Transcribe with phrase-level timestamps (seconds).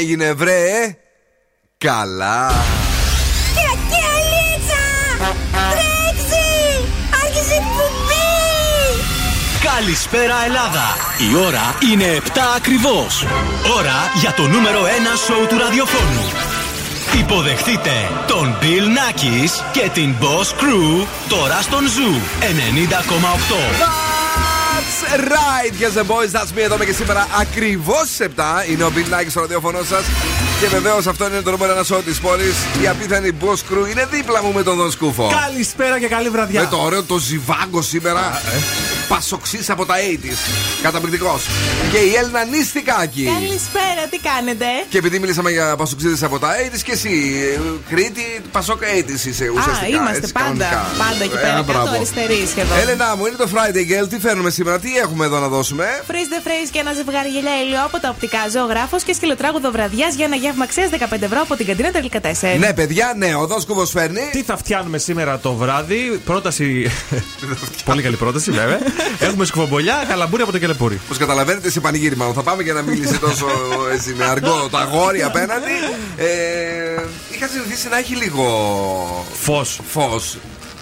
[0.00, 0.96] έγινε βρε;
[1.78, 2.52] Καλά.
[9.62, 10.96] Καλησπέρα Ελλάδα.
[11.30, 13.26] Η ώρα είναι 7 ακριβώς.
[13.76, 14.86] Ώρα για το νούμερο 1
[15.26, 16.59] σοου του ραδιοφώνου
[17.18, 17.90] Υποδεχτείτε
[18.26, 24.20] τον Bill Nackis και την Boss Crew τώρα στον Zoo 90,8
[25.16, 28.24] right, yes the boys, that's me εδώ και σήμερα ακριβώς 7.
[28.70, 30.04] Είναι ο Bill Nike στο ραδιόφωνο σας.
[30.60, 32.54] Και βεβαίως αυτό είναι το νούμερο ένα show της πόλης.
[32.82, 35.32] Η απίθανη Boss Crew είναι δίπλα μου με τον Δον Σκούφο.
[35.46, 36.60] Καλησπέρα και καλή βραδιά.
[36.60, 38.40] Με το ωραίο το ζιβάγκο σήμερα.
[38.54, 38.99] Ε.
[39.14, 40.40] Πασοξής από τα 80s.
[40.82, 41.46] Καταπληκτικός.
[41.92, 43.24] Και η Έλληνα Νίστικάκη.
[43.24, 47.10] Καλησπέρα, τι κάνετε; Και επειδή μιλήσαμε για πασοξίδες από τα 80s και εσύ,
[47.88, 49.86] Κρήτη, Πασόκα 80s είσαι ουσιαστικά.
[49.86, 51.64] Α, είμαστε πάντα, πάντα εκεί πέρα.
[51.66, 52.78] Κάτω αριστερή σχεδόν.
[52.78, 54.08] Έλενα μου, είναι το Friday Girl.
[54.08, 57.62] Τι φέρνουμε σήμερα, τι έχουμε εδώ να δώσουμε; Freeze the phrase και ένα ζευγάρι γελιά
[57.64, 61.56] ήλιο από τα οπτικά ζωγράφος και σκυλοτράγουδο βραδιάς για ένα γεύμα αξίας 15 ευρώ από
[61.56, 62.58] την καντίνα τελικά 4.
[62.58, 64.28] Ναι, παιδιά, ναι, ο Δόσκοβος φέρνει.
[64.32, 66.20] Τι θα φτιάνουμε σήμερα το βράδυ.
[66.24, 66.90] Πρόταση.
[67.84, 68.78] Πολύ καλή πρόταση, βέβαια.
[69.18, 71.00] Έχουμε σκουφομπολιά, καλαμπούρι από το κελεπούρι.
[71.08, 73.46] Πώ καταλαβαίνετε, σε πανηγύριμα θα πάμε για να μιλήσει τόσο
[73.92, 75.72] έτσι, με αργό το αγόρι απέναντι.
[76.16, 77.02] Ε,
[77.34, 79.26] είχα συνηθίσει να έχει λίγο.
[79.32, 79.80] Φως.
[79.88, 80.38] Φως.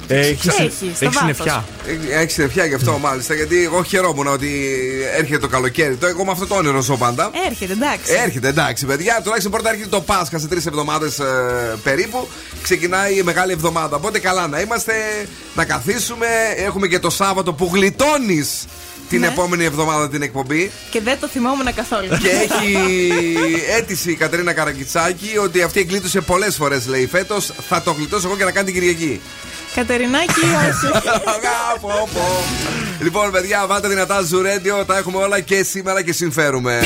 [0.08, 0.62] Έχει, έχει,
[1.00, 1.64] έχεις συννεφιά.
[2.10, 3.34] Έχεις συννεφιά γι' αυτό μάλιστα.
[3.34, 4.50] Γιατί εγώ χαιρόμουν ότι
[5.16, 5.96] έρχεται το καλοκαίρι.
[5.96, 7.30] Το εγώ με αυτό το όνειρο ζω πάντα.
[7.46, 8.12] Έρχεται, εντάξει.
[8.24, 9.20] Έρχεται, εντάξει, παιδιά.
[9.22, 11.24] Τουλάχιστον πρώτα έρχεται το Πάσχα σε τρεις εβδομάδες ε,
[11.82, 12.28] περίπου.
[12.62, 13.96] Ξεκινάει η μεγάλη εβδομάδα.
[13.96, 14.92] Οπότε καλά να είμαστε,
[15.54, 16.26] να καθίσουμε.
[16.56, 18.64] Έχουμε και το Σάββατο που γλιτώνεις
[19.08, 19.26] την ναι.
[19.26, 20.70] επόμενη εβδομάδα την εκπομπή.
[20.90, 22.08] Και δεν το θυμόμουν καθόλου.
[22.08, 22.76] Και έχει
[23.76, 27.52] αίτηση η Κατρίνα Καραγκιτσάκη ότι αυτή εγκλήτωσε πολλές φορές, λέει φέτος.
[27.68, 29.20] Θα το γλιτώσω εγώ και να κάνει την Κυριακή.
[29.74, 31.04] Κατερινάκη, όχι.
[33.00, 34.84] λοιπόν, παιδιά, βάλτε δυνατά ζουρέντιο.
[34.84, 36.80] Τα έχουμε όλα και σήμερα και συμφέρουμε.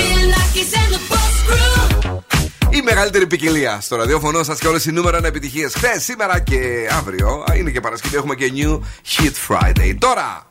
[2.71, 5.73] Η μεγαλύτερη ποικιλία στο ραδιόφωνο σας και όλες οι νούμερα επιτυχίες.
[5.75, 7.45] Χθες, σήμερα και αύριο.
[7.57, 8.81] Είναι και Παρασκευή, έχουμε και New
[9.17, 9.95] Hit Friday.
[9.99, 10.47] Τώρα,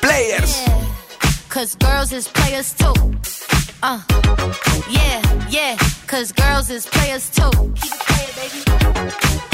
[0.00, 0.52] Players.
[1.54, 2.96] Cause girls is players too.
[3.82, 4.00] Uh,
[4.98, 5.18] yeah,
[5.56, 5.76] yeah,
[6.06, 7.52] cause girls is players too.
[7.80, 9.53] Keep it playing, baby.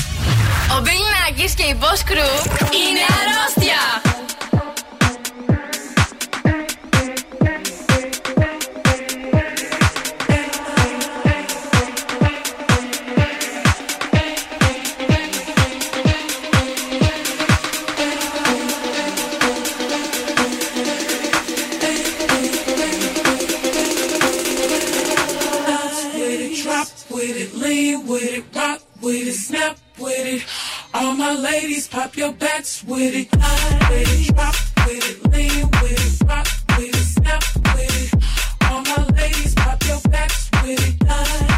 [0.76, 2.34] Ο Μπιλνάκης και η Boss Crew
[2.72, 3.80] είναι αρρώστια.
[27.16, 30.43] with it, lean with it, rock with it, snap with it.
[30.93, 33.29] All my ladies, pop your backs with it.
[33.89, 34.55] Ladies, drop
[34.85, 37.43] with it, lean with it, rock with it, snap
[37.75, 38.13] with it.
[38.69, 40.95] All my ladies, pop your backs with it.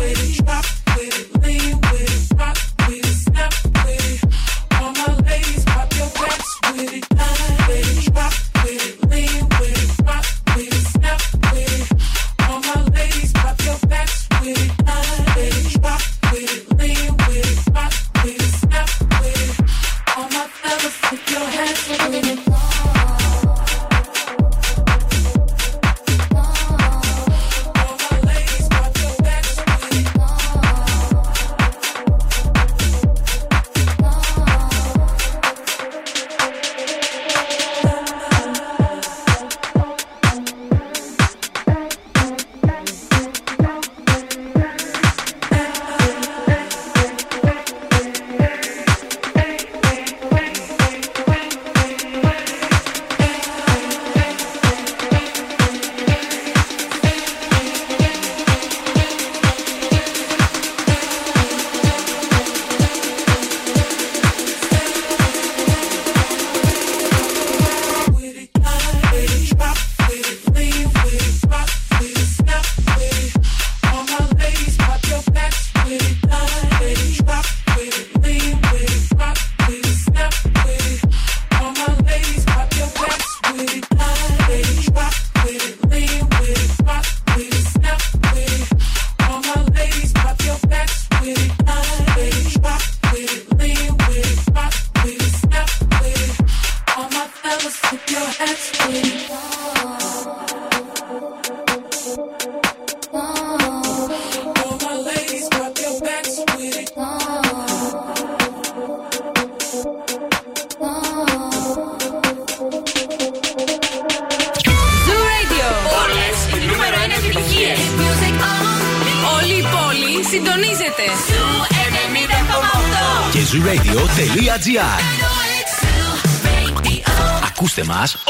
[0.01, 2.57] Ladies, drop with it, lean with it, rock
[2.87, 3.53] with it, snap
[3.85, 4.19] with it.
[4.81, 7.05] All my ladies, pop your backs with it.
[7.11, 7.32] I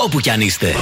[0.04, 0.76] όπου κι αν είστε.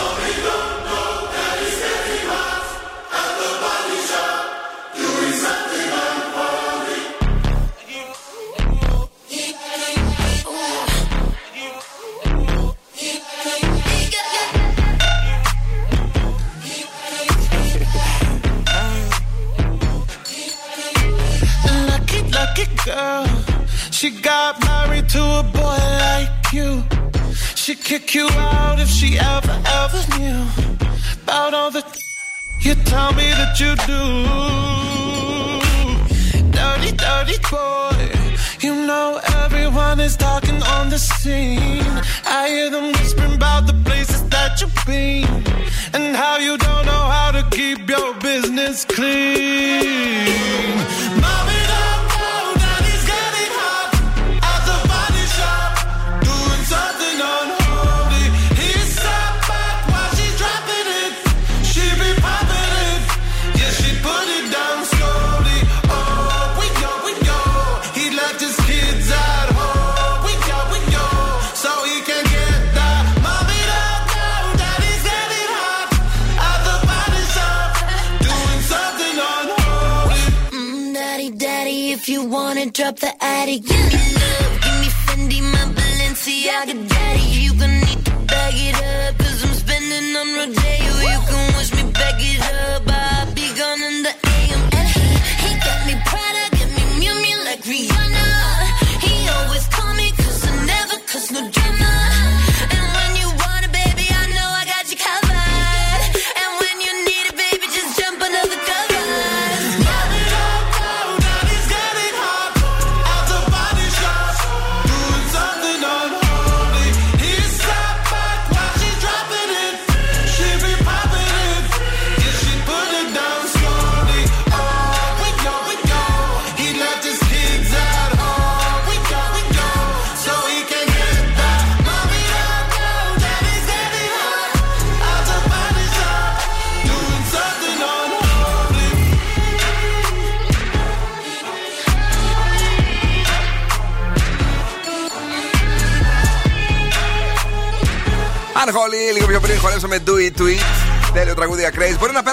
[33.62, 34.61] you do.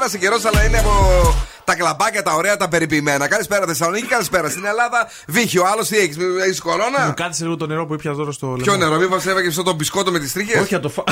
[0.08, 0.92] πέρασε καιρός, αλλά είναι από
[1.64, 3.28] τα κλαμπάκια, τα ωραία, τα περιποιημένα.
[3.28, 5.08] Καλησπέρα Θεσσαλονίκη, καλησπέρα στην Ελλάδα.
[5.26, 8.62] Βύχιο, άλλος τι έχεις, έχεις κορώνα; Μου λίγο το νερό που ήπιας τώρα στο λαιμό.
[8.62, 11.04] Ποιο νερό, μήπως έβαγες αυτό το μπισκότο με τις τρίχες; Όχι, το φάω.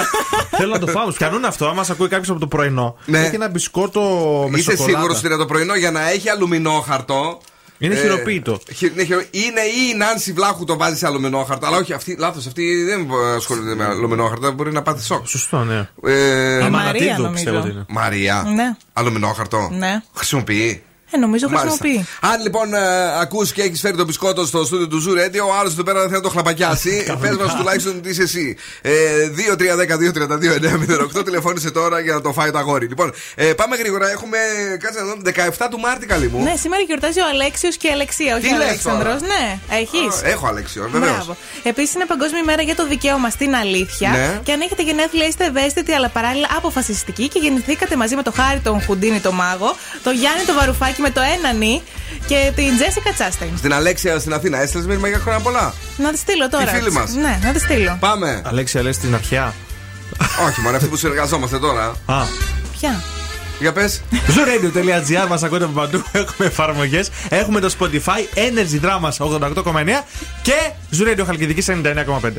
[0.58, 1.10] Θέλω να το φάω.
[1.10, 2.96] Σκανούν αυτό, άμα σε ακούει κάποιος από το πρωινό.
[3.04, 3.18] Ναι.
[3.18, 4.00] Έχει ένα μπισκότο
[4.50, 7.40] με Είσαι σίγουρος ότι είναι το πρωινό για να έχει αλουμινό χαρτό;
[7.78, 8.60] Είναι Ε, χειροποίητο.
[8.74, 11.66] χει- είναι, χειρο- είναι ή η Νάνση Βλάχου το βάζει σε αλουμινόχαρτο.
[11.66, 14.52] Αλλά όχι, αυτή, λάθος, αυτή δεν ασχολείται με αλουμινόχαρτο.
[14.52, 15.26] Μπορεί να πάθει σοκ.
[15.26, 15.88] Σωστό, ναι.
[16.04, 17.30] Ε, Ε, Μαρία, Ανατίδου, νομίζω.
[17.32, 17.84] πιστεύω ότι είναι.
[17.88, 18.44] Μαρία.
[18.54, 18.76] Ναι.
[18.92, 19.68] Αλουμινόχαρτο.
[19.72, 20.02] Ναι.
[20.14, 20.82] Χρησιμοποιεί.
[21.10, 21.68] Ε, νομίζω Μάλιστα.
[21.78, 22.06] χρησιμοποιεί.
[22.20, 22.78] Αν λοιπόν ε,
[23.20, 26.08] ακούς και έχεις φέρει το μπισκότο στο στούντιο του Ζουρέντι, ο άλλος εδώ πέρα δεν
[26.08, 27.16] θέλει να το χλαπακιάσει.
[27.20, 28.56] Πες μας τουλάχιστον τι είσαι εσύ.
[28.82, 28.92] Ε,
[30.08, 32.86] 2-3-10-2-32-9-08 τηλεφώνησε τώρα για να το φάει το αγόρι.
[32.86, 34.10] Λοιπόν, ε, πάμε γρήγορα.
[34.10, 34.38] Έχουμε
[34.80, 35.22] κάτσε να δούμε
[35.58, 36.42] 17 του Μάρτη, καλή μου.
[36.42, 39.20] Ναι, σήμερα γιορτάζει ο Αλέξιος και η Αλεξία, Τι όχι ο λες Αλέξανδρος.
[39.20, 40.22] τώρα; Ναι, έχεις.
[40.22, 41.30] Α, Έχω Αλέξιο, βεβαίως.
[41.62, 44.10] Επίσης είναι Παγκόσμια ημέρα για το δικαίωμα στην αλήθεια.
[44.10, 44.40] Ναι.
[44.44, 48.60] Και αν έχετε γενέθλια, είστε ευαίσθητοι αλλά παράλληλα αποφασιστικοί και γεννηθήκατε μαζί με το Χάρη
[48.60, 51.82] τον Χουντίνη το Μάγο, το Γιάννη το Βαρουφάκι με το ένα νι
[52.26, 53.48] και την Τζέσικα Τσάστιν.
[53.56, 55.74] Στην Αλέξια στην Αθήνα έστειλες μήνυμα για χρόνια πολλά.
[55.96, 56.72] Να τη στείλω τώρα.
[56.72, 57.12] Η φίλη μας.
[57.14, 57.96] Ναι, να τη στείλω.
[58.00, 58.42] Πάμε.
[58.44, 59.54] Αλέξια, λες την αρχιά.
[60.46, 61.94] Όχι, μόνο αυτοί που συνεργαζόμαστε τώρα.
[62.06, 62.24] Α.
[62.78, 63.02] Ποια;
[63.60, 64.00] Για πες.
[64.12, 66.02] Zooradio.gr μας ακούτε από παντού.
[66.12, 67.10] Έχουμε εφαρμογές.
[67.28, 69.62] Έχουμε το Spotify, Energy Drama 88,9
[70.42, 70.52] και
[70.98, 72.30] Zooradio Χαλκιδική 99,5.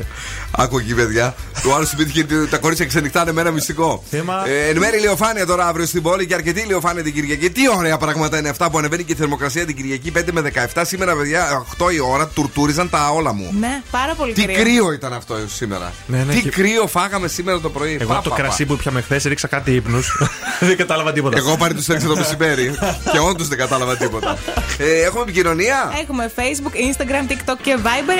[0.50, 1.34] Άκου εκεί, παιδιά.
[1.62, 4.04] Του άλλου θυμήθηκε ότι τα κορίτσια ξενυχτάνε με ένα μυστικό.
[4.10, 4.48] Θέμα.
[4.48, 7.50] Ε, εν μέρει ηλιοφάνεια τώρα αύριο στην πόλη και αρκετή ηλιοφάνεια την Κυριακή.
[7.50, 10.82] Τι ωραία πράγματα είναι αυτά που ανεβαίνει και η θερμοκρασία την Κυριακή 5 με 17.
[10.86, 13.54] Σήμερα, παιδιά, 8 η ώρα τουρτούριζαν τα όλα μου.
[13.60, 14.54] Ναι, πάρα πολύ Τι κρύο.
[14.62, 15.92] κρύο ήταν αυτό σήμερα.
[16.06, 17.96] Ναι, ναι, Τι και- κρύο φάγαμε σήμερα το πρωί.
[18.00, 18.42] Εγώ Πα, από το πα, πα.
[18.42, 20.16] κρασί που πιάμε χθες ρίξα κάτι ύπνους.
[20.60, 21.36] Δεν κατάλαβα τίποτα.
[21.38, 22.74] Εγώ πάλι τους έριξα το μεσημέρι
[23.12, 24.36] και όντω δεν κατάλαβα τίποτα.
[24.78, 28.16] Ε, έχουμε επικοινωνία; Έχουμε Facebook, Instagram, TikTok και Viber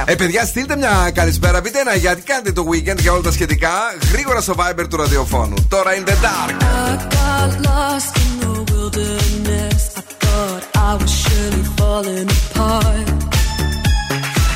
[0.00, 0.02] 694-6699-510.
[0.04, 1.60] Ε, παιδιά, στείλτε μια καλησπέρα.
[1.60, 3.72] Πείτε ένα γιατί κάνετε το weekend για όλα τα σχετικά.
[4.12, 5.54] Γρήγορα στο Viber του ραδιοφώνου.
[5.68, 6.62] Τώρα in the dark.
[6.62, 9.82] I got lost in the wilderness.
[9.96, 13.06] I thought I was surely falling apart.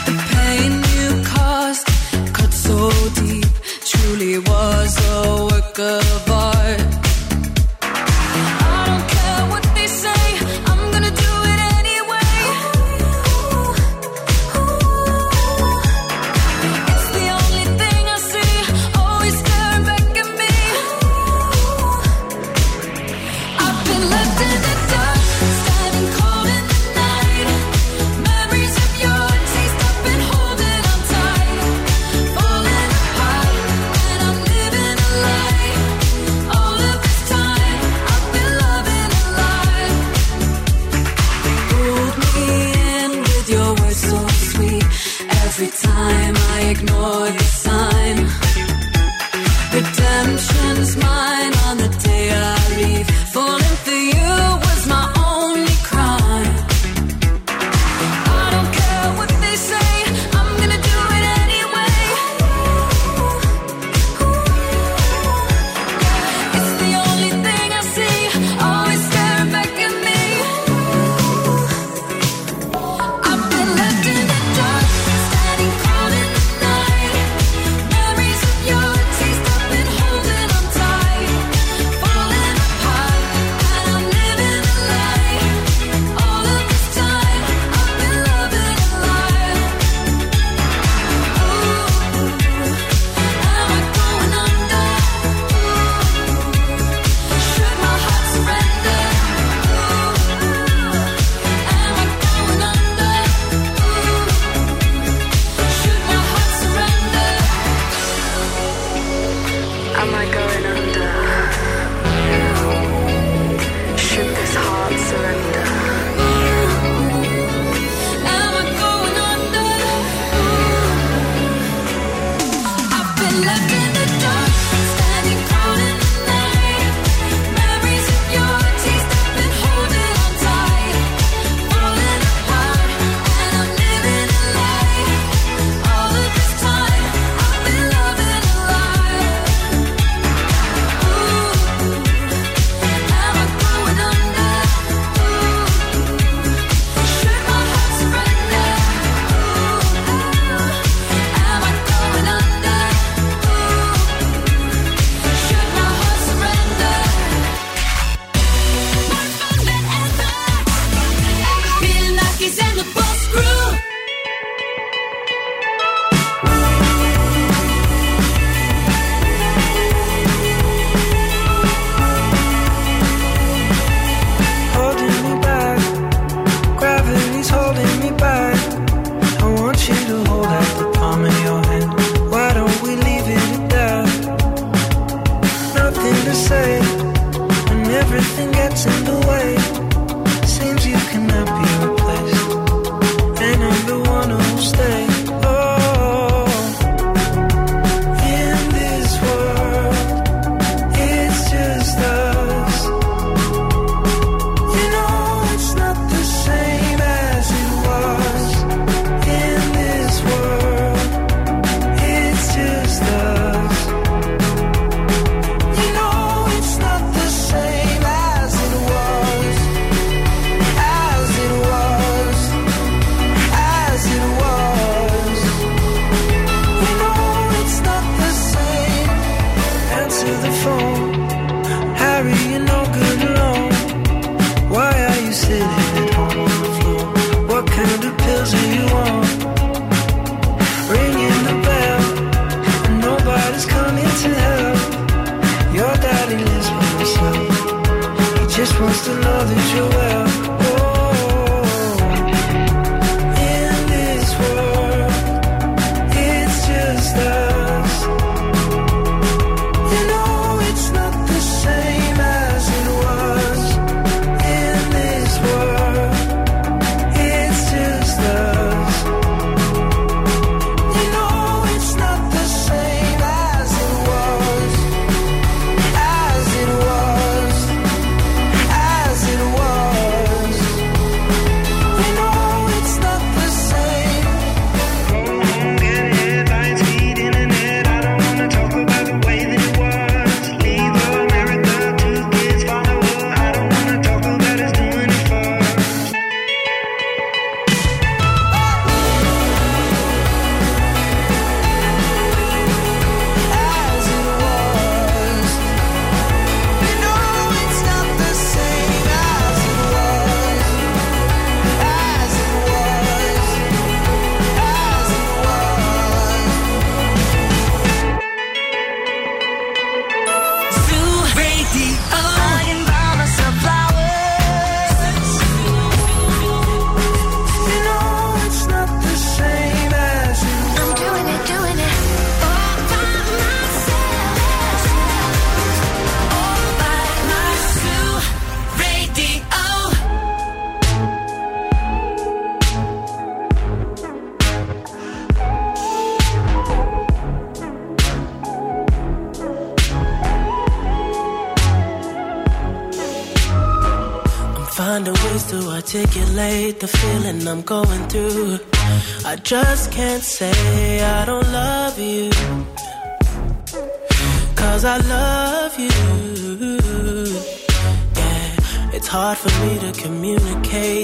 [0.07, 1.87] The pain you caused
[2.37, 2.78] cut so
[3.21, 3.50] deep,
[4.00, 7.10] truly was a work of art.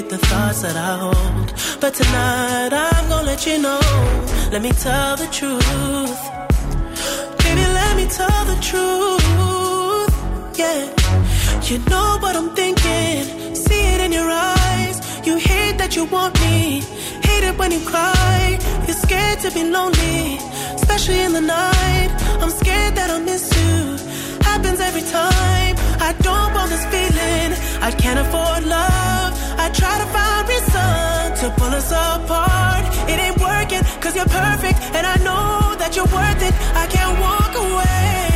[0.07, 1.53] Communicate the thoughts that I hold.
[1.81, 3.81] But tonight I'm gonna let you know.
[4.53, 6.21] Let me tell the truth.
[7.42, 10.12] Baby, let me tell the truth.
[10.59, 10.83] Yeah,
[11.69, 13.55] you know what I'm thinking.
[13.55, 14.97] See it in your eyes.
[15.27, 16.83] You hate that you want me.
[17.23, 18.59] Hate it when you cry.
[18.87, 20.38] You're scared to be lonely,
[20.75, 22.11] especially in the night.
[22.42, 23.97] I'm scared that I'll miss you.
[24.42, 25.75] Happens every time.
[26.09, 27.51] I don't want this feeling.
[27.83, 29.36] I can't afford love.
[29.66, 32.87] I try to find reason to pull us apart.
[33.11, 34.79] It ain't working, cause you're perfect.
[34.94, 36.55] And I know that you're worth it.
[36.76, 38.36] I can't walk away.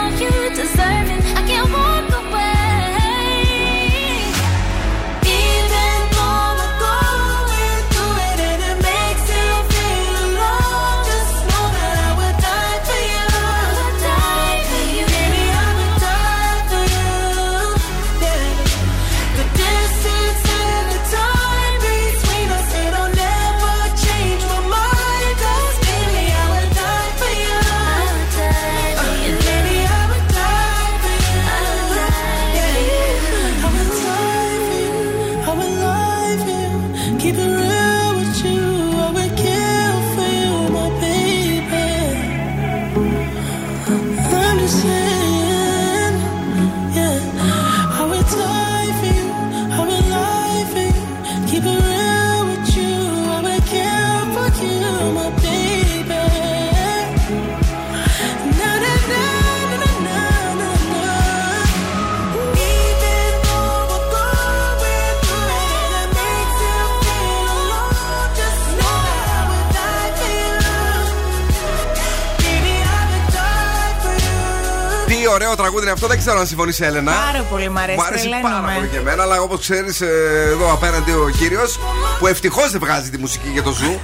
[75.91, 77.11] αυτό, δεν ξέρω αν συμφωνείς η Έλενα.
[77.11, 77.97] Πάρα πολύ μ' αρέσει.
[77.97, 78.73] Μου αρέσει πάρα τρελαίνομαι.
[78.75, 81.79] πολύ και εμένα, αλλά όπως ξέρεις, εδώ απέναντι ο κύριος,
[82.19, 83.99] που ευτυχώς δεν βγάζει τη μουσική για το ζου,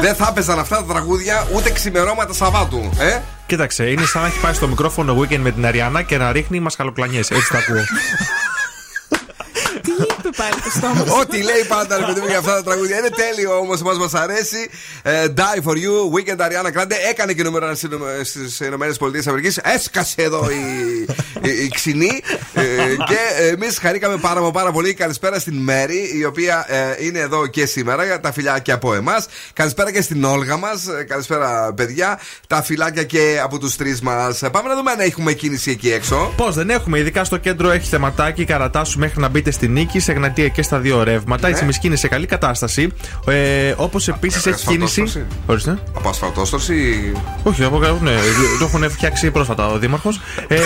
[0.00, 2.90] δεν θα έπαιζαν αυτά τα τραγούδια ούτε ξημερώματα Σαββάτου.
[2.98, 6.32] Ε; Κοίταξε, είναι σαν να έχει πάει στο μικρόφωνο weekend με την Αριάννα και να
[6.32, 7.18] ρίχνει μασκαλοκλανιέ.
[7.18, 7.84] Έτσι τα ακούω.
[10.42, 11.18] Τι είπε πάλι το στόμα σου.
[11.20, 12.98] Ό,τι λέει πάντα ρε παιδί μου για αυτά τα τραγούδια.
[12.98, 14.70] Είναι τέλειο όμως, μα μας αρέσει.
[15.02, 16.94] Ε, Die for you, Weekend Ariana Grande.
[17.10, 17.74] Έκανε και νούμερο
[18.22, 19.56] στις Ηνωμένες Πολιτείες Αμερικής.
[19.56, 20.62] Έσκασε εδώ η,
[21.42, 22.22] η, η ξινή.
[22.54, 22.62] Ε,
[23.08, 24.94] και εμείς χαρήκαμε πάρα, μα πάρα πολύ.
[24.94, 28.20] Καλησπέρα στην Μέρη, η οποία ε, είναι εδώ και σήμερα.
[28.20, 29.26] Τα φιλιά από εμάς.
[29.52, 30.82] Καλησπέρα και στην Όλγα μας.
[31.08, 32.20] Καλησπέρα, παιδιά.
[32.46, 34.42] Τα φιλάκια και από τους τρεις μας.
[34.52, 36.32] Πάμε να δούμε αν έχουμε κίνηση εκεί έξω.
[36.36, 40.12] Πώς δεν έχουμε, ειδικά στο κέντρο έχει θεματάκι καρατάσου μέχρι να μπείτε στη νίκη, σε
[40.32, 41.46] γνατία και στα δύο ρεύματα.
[41.48, 41.56] Η Ναι.
[41.56, 42.92] Τσιμισκή είναι σε καλή κατάσταση.
[43.26, 45.26] Ε, Όπως επίσης έχει ασφαλτόστρωση; κίνηση.
[45.46, 45.78] Ορίστε.
[45.96, 47.12] Από ασφαλτόστρωση.
[47.42, 48.12] Όχι, από κάτω, ναι,
[48.58, 50.20] το έχουν φτιάξει πρόσφατα ο Δήμαρχος.
[50.48, 50.56] Ε,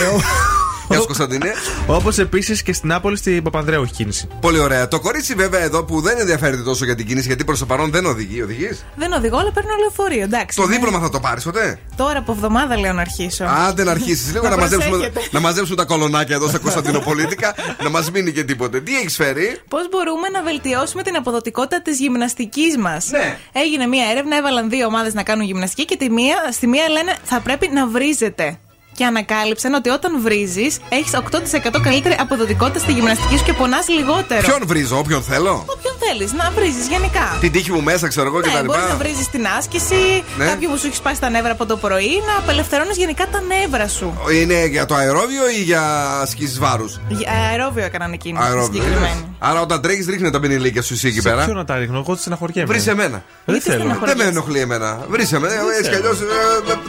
[0.88, 1.52] Γεια σου Κωνσταντίνε.
[1.86, 4.28] Όπως επίσης και στην Άπολη στην Παπανδρέου έχει κίνηση.
[4.40, 4.88] Πολύ ωραία.
[4.88, 7.90] Το κορίτσι βέβαια εδώ που δεν ενδιαφέρεται τόσο για την κίνηση γιατί προς το παρόν
[7.90, 8.42] δεν οδηγεί.
[8.42, 10.22] Οδηγείς; Δεν οδηγώ, αλλά παίρνω λεωφορείο.
[10.22, 10.56] Εντάξει.
[10.56, 10.74] Το ναι.
[10.74, 13.44] δίπλωμα θα το πάρεις ποτέ; Τώρα από εβδομάδα λέω να αρχίσω.
[13.44, 15.20] Άντε να αρχίσεις λίγο Να να μαζέψουμε, προσέχετε.
[15.30, 18.80] να μαζέψουμε τα κολονάκια εδώ στα Κωνσταντινοπολίτικα, να μας μείνει και τίποτε.
[18.80, 23.38] Τι έχεις φέρει; Πώς μπορούμε να βελτιώσουμε την αποδοτικότητα της γυμναστικής μας; Ναι.
[23.52, 27.14] Έγινε μία έρευνα, έβαλαν δύο ομάδες να κάνουν γυμναστική και τη μία, στη μία λένε
[27.24, 28.58] θα πρέπει να βρίζετε.
[28.96, 34.40] Και ανακάλυψαν ότι όταν βρίζεις, έχεις 8% καλύτερη αποδοτικότητα στη γυμναστική σου και πονάς λιγότερο.
[34.40, 37.36] Ποιον βρίζω, όποιον θέλω; Όποιον θέλεις, να βρίζεις γενικά.
[37.40, 38.64] Την τύχη μου μέσα, ξέρω εγώ Ναι, κτλ.
[38.64, 40.44] μπορεί να βρίζεις την άσκηση, Ναι.
[40.44, 43.88] κάποιο που σου έχει σπάσει τα νεύρα από το πρωί, να απελευθερώνεις γενικά τα νεύρα
[43.88, 44.18] σου.
[44.40, 45.82] Είναι για το αερόβιο ή για
[46.22, 48.64] ασκήσεις βάρους; Για- Αερόβιο έκαναν εκείνη τη Αερόβιο.
[48.82, 49.36] συγκεκριμένη.
[49.38, 51.44] Άρα όταν τρέχεις, ρίχνει τα πενιλίκια σου εσύ εκεί Σε πέρα.
[51.44, 52.66] ποιο να τα ρίχνω, εγώ στεναχωριέμαι.
[52.72, 53.08] Βρεις εμένα.
[53.44, 53.78] Δεν Γιατί θέλω.
[53.78, 54.22] στεναχωριέμαι.
[54.22, 54.98] Δεν με ενοχλεί εμένα.
[55.08, 55.48] Βρήσε με.
[55.78, 56.18] Έτσι κι αλλιώς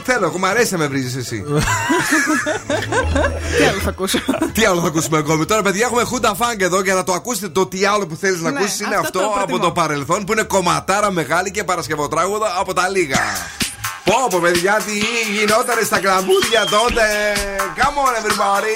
[0.04, 0.26] θέλω.
[0.26, 1.43] Εγώ μου αρέσει να με βρίζεις εσύ.
[3.57, 4.19] Τι άλλο θα ακούσω;
[4.53, 7.49] τι άλλο θα ακούσουμε ακόμη; Τώρα, παιδιά, έχουμε χούντα φάγκ εδώ για να το ακούσετε
[7.49, 9.60] το τι άλλο που θέλεις να Ναι, ακούσεις είναι αυτό αυτό το από προτιμώ.
[9.60, 13.19] το παρελθόν που είναι κομματάρα μεγάλη και παρασκευοτράγουδα από τα λίγα.
[14.03, 14.91] Πω πω παιδιά τι
[15.38, 17.05] γινόταν στα κλαμπούδια τότε
[17.77, 18.75] Come on everybody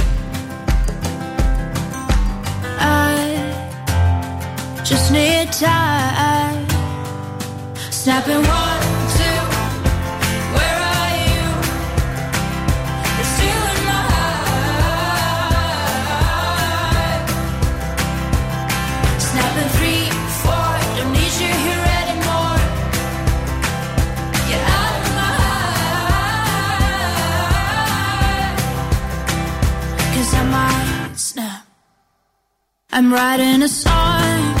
[4.91, 6.67] Just need time.
[7.99, 8.81] Snapping one,
[9.15, 9.41] two.
[10.55, 11.43] Where are you?
[13.39, 14.49] You're in my heart.
[19.27, 20.05] Snapping three,
[20.41, 20.71] four.
[20.97, 22.59] Don't need you here anymore.
[24.49, 26.15] Get out of my heart.
[30.11, 31.63] 'Cause I might snap.
[32.91, 34.60] I'm writing a song.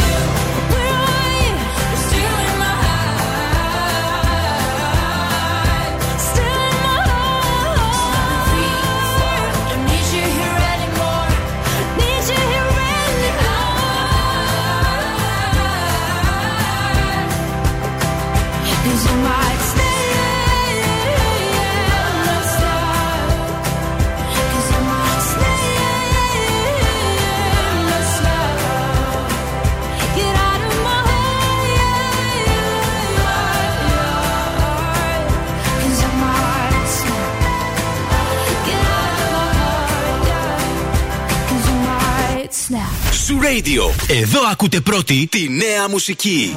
[43.51, 43.83] Radio.
[44.07, 46.55] Εδώ ακούτε πρώτη τη νέα μουσική.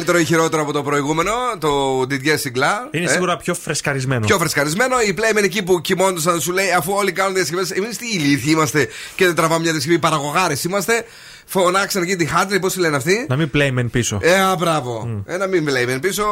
[0.00, 2.88] Καλύτερο ή χειρότερο από το προηγούμενο, το Didier Siglar.
[2.90, 4.26] Είναι Ε, σίγουρα πιο φρεσκαρισμένο.
[4.26, 5.00] Πιο φρεσκαρισμένο.
[5.00, 7.70] Οι Playmen εκεί που κοιμόντουσαν σου λέει αφού όλοι κάνουν διασκευές.
[7.70, 9.98] Εμείς τι ηλίθιοι είμαστε και δεν τραβάμε μια διασκευή.
[9.98, 11.04] Παραγωγάρες είμαστε.
[11.46, 13.26] Φωνάξαν εκεί τη Χάντρι, πώς τη λένε αυτοί.
[13.28, 14.18] Να μην playmen πίσω.
[14.22, 15.22] Ε, α, μπράβο.
[15.26, 16.24] Ένα μην Playmen πίσω.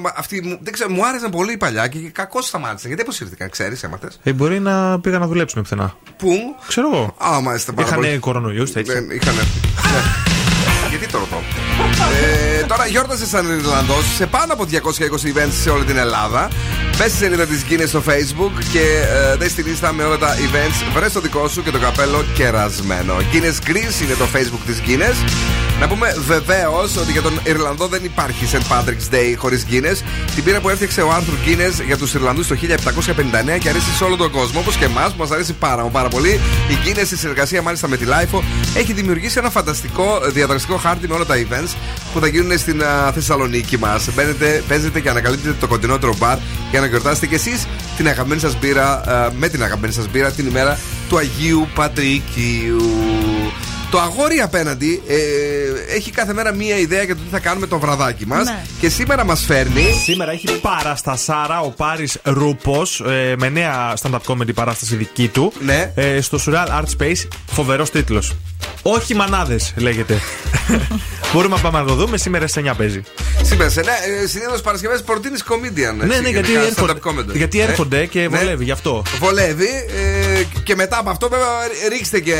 [0.00, 2.86] μα, Αυτοί, μου- δεν ξέρω, μου άρεσαν πολύ παλιά και κακώς σταμάτησαν.
[2.86, 5.96] Γιατί αποσύρθηκαν, ξέρεις, έμαθες; Ε, μπορεί να πήγαν να δουλέψουν πουθενά.
[6.16, 6.30] Πού;
[6.68, 7.14] Ξέρω εγώ.
[7.34, 8.18] Α, μάλιστα πάρα Είχαν πολύ.
[8.18, 8.94] κορονοϊούς τέτοια.
[8.94, 9.34] Δεν είχαν.
[9.34, 9.42] Ναι.
[10.88, 11.36] Γιατί το ρωτώ;
[12.22, 14.76] Ε, τώρα γιόρτασες σαν Ιρλανδός σε πάνω από 220
[15.36, 16.48] events σε όλη την Ελλάδα.
[16.98, 18.80] Μπες στη σελίδα της Guinness στο Facebook και
[19.32, 20.92] ε, δες στη λίστα με όλα τα events.
[20.94, 23.14] Βρες το δικό σου και το καπέλο κερασμένο.
[23.16, 25.28] Guinness Greece είναι το Facebook της Guinness.
[25.80, 28.72] Να πούμε βεβαίως ότι για τον Ιρλανδό δεν υπάρχει St.
[28.72, 29.96] Patrick's Day χωρίς Guinness.
[30.34, 34.04] Την πείρα που έφτιαξε ο Arthur Guinness για τους Ιρλανδούς το 1759 και αρέσει σε
[34.04, 36.40] όλο τον κόσμο, όπως και εμάς που μας αρέσει πάρα, μα πάρα πολύ.
[36.68, 38.40] Η Guinness, στη συνεργασία μάλιστα με τη LIFO,
[38.74, 41.74] έχει δημιουργήσει ένα φανταστικό διαδραστικό χάρτη με όλα τα events
[42.14, 44.08] που θα γίνουν στην α, Θεσσαλονίκη μας.
[44.14, 46.38] Μπαίνετε, παίζετε και ανακαλύπτετε το κοντινότερο μπαρ
[46.70, 50.30] για να γιορτάσετε κι εσείς την αγαπημένη σας μπύρα, α, με την αγαπημένη σας μπύρα
[50.30, 52.82] την ημέρα του Αγίου Πατρικίου.
[53.90, 57.78] Το αγόρι απέναντι ε, έχει κάθε μέρα μία ιδέα για το τι θα κάνουμε το
[57.78, 58.44] βραδάκι μας.
[58.44, 58.62] Ναι.
[58.80, 59.82] Και σήμερα μας φέρνει.
[60.04, 65.52] Σήμερα έχει παραστασάρα ο Πάρης Ρούπος ε, με νέα stand-up comedy παράσταση δική του.
[65.64, 65.92] Ναι.
[65.94, 67.28] Ε, στο Surreal Art Space.
[67.46, 68.34] Φοβερός τίτλος.
[68.82, 70.18] Όχι μανάδες λέγεται.
[71.32, 72.16] Μπορούμε να πάμε να το δούμε.
[72.16, 73.02] Σήμερα στι 9 παίζει.
[73.42, 73.90] Σήμερα σε ναι,
[74.22, 75.94] ε, συνήθως Παρασκευές προτείνει comedian.
[75.96, 77.34] ναι, έτσι, ναι, γιατί γενικά, έρχονται, stand-up comedy.
[77.36, 78.28] γιατί Ε, έρχονται και ναι.
[78.38, 79.02] βολεύει γι' αυτό.
[79.20, 79.66] Βολεύει
[80.36, 81.48] ε, και μετά από αυτό βέβαια
[81.88, 82.34] ρίξτε και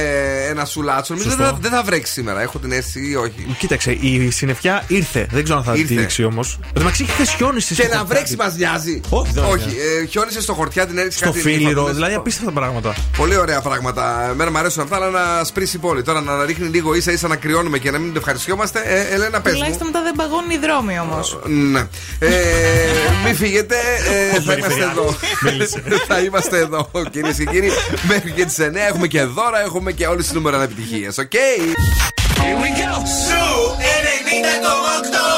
[0.48, 1.12] ένα σουλάτσο.
[1.14, 1.44] Νομίζω Σωστό.
[1.44, 2.40] δεν θα, δεν θα βρέξει σήμερα.
[2.42, 3.54] Έχω την αίσθηση ή όχι.
[3.58, 5.26] Κοίταξε, η συννεφιά ήρθε.
[5.30, 5.94] Δεν ξέρω αν θα Ήρθε.
[5.94, 6.58] τη ρίξει όμως.
[6.62, 8.08] Εν τω μεταξύ έχει χθε χιόνι στη Και να Σκοπιάτη.
[8.14, 9.00] βρέξει μας νοιάζει.
[9.08, 9.56] Όχι, δεν όχι.
[9.56, 9.76] νοιάζει.
[10.02, 12.94] Ε, χιόνισες στο χορτιά την έριξε Στο κάτι φίλιρο, νύφα, δηλαδή που απίστευτα πράγματα.
[13.16, 14.28] Πολύ ωραία πράγματα.
[14.30, 17.28] Εμένα μου αρέσουν αυτά, αλλά να ασπρίσει η πόλη τώρα να ρίχνει λίγο ίσα ίσα
[17.28, 18.82] να κρυώνουμε και να μην το ευχαριστιόμαστε.
[18.84, 19.52] Ε, Ελένα, πες.
[19.52, 21.38] Τουλάχιστον μετά δεν παγώνουν οι δρόμοι όμως.
[21.46, 21.80] Ε, ναι.
[22.18, 22.30] Ε,
[23.24, 23.76] μην φύγετε,
[24.34, 25.16] ε, θα είμαστε εδώ.
[26.08, 27.70] θα είμαστε εδώ, κυρίες και κύριοι.
[28.08, 31.08] Μέχρι και τις 9 έχουμε και δώρα, έχουμε και όλες τις νούμερο ένα επιτυχίες.
[31.08, 31.58] OK; Okay?
[32.40, 32.90] Here we go.
[35.28, 35.33] 90,8.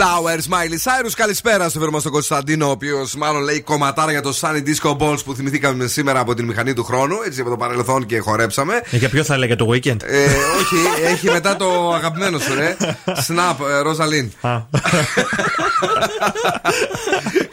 [0.00, 1.10] Flowers, Miley Cyrus.
[1.16, 4.96] Καλησπέρα στο φίλο μας τον Κωνσταντίνο, ο οποίος μάλλον λέει κομματάρα για το Sunny Disco
[4.96, 7.16] Balls που θυμηθήκαμε σήμερα από την μηχανή του χρόνου.
[7.26, 8.82] Έτσι από το παρελθόν και χορέψαμε.
[8.90, 10.24] Ε, Για ποιο θα έλεγε το weekend; Ε,
[10.60, 12.76] όχι, έχει μετά το αγαπημένο σου, ρε.
[13.26, 14.32] Snap, ε, Ροζαλίν.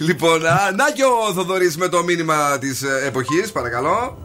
[0.08, 4.18] λοιπόν, α, να και ο Θοδωρής με το μήνυμα της εποχής, παρακαλώ.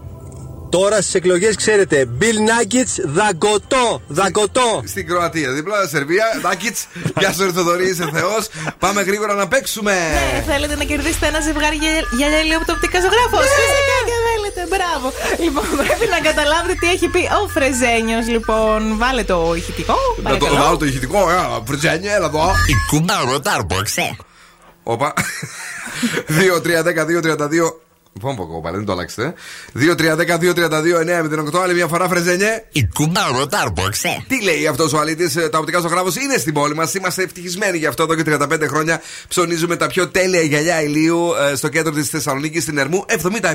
[0.79, 4.83] Τώρα στις εκλογές ξέρετε, Bill Nuggets, δαγκωτό, δαγκωτό.
[4.87, 6.25] Στην Κροατία, δίπλα Σερβία.
[6.43, 6.77] Νάκιτ,
[7.21, 8.49] γεια σου, ρε Θοδωρή, είσαι Θεός.
[8.79, 9.93] Πάμε γρήγορα να παίξουμε.
[9.93, 13.47] Ναι, θέλετε να κερδίσετε ένα ζευγάρι γυα- γυαλιά ηλιοπτοπτικά ζωγράφος.
[13.61, 15.07] Φυσικά και θέλετε, μπράβο.
[15.45, 18.27] Λοιπόν, πρέπει να καταλάβετε τι έχει πει ο Φρεζένιος.
[18.29, 19.97] Λοιπόν, βάλε το ηχητικό.
[20.23, 20.63] Να το παρακαλώ.
[20.65, 22.45] βάλω το ηχητικό, ε, Βρυτζένια, έλα εδώ.
[22.73, 24.17] Η κουμπάρο τάρμποξε.
[24.83, 25.13] Όπα.
[26.39, 27.73] 2-3-10-2-32.
[28.21, 29.35] Πόμπο κόπα, δεν το αλλάξετε.
[29.75, 31.61] 2-3-10-2-32-9-08.
[31.63, 32.65] Άλλη μια φορά, Φρεζένιε.
[32.73, 34.25] Η κουμπάρο τάρμποξε.
[34.29, 36.95] Τι λέει αυτός ο αλήτης, τα οπτικά ζωγράφο είναι στην πόλη μας.
[36.95, 39.01] Είμαστε ευτυχισμένοι γι' αυτό εδώ και 35 χρόνια.
[39.29, 43.05] Ψωνίζουμε τα πιο τέλεια γυαλιά ηλίου ε, στο κέντρο της Θεσσαλονίκης, στην Ερμού.
[43.09, 43.53] 77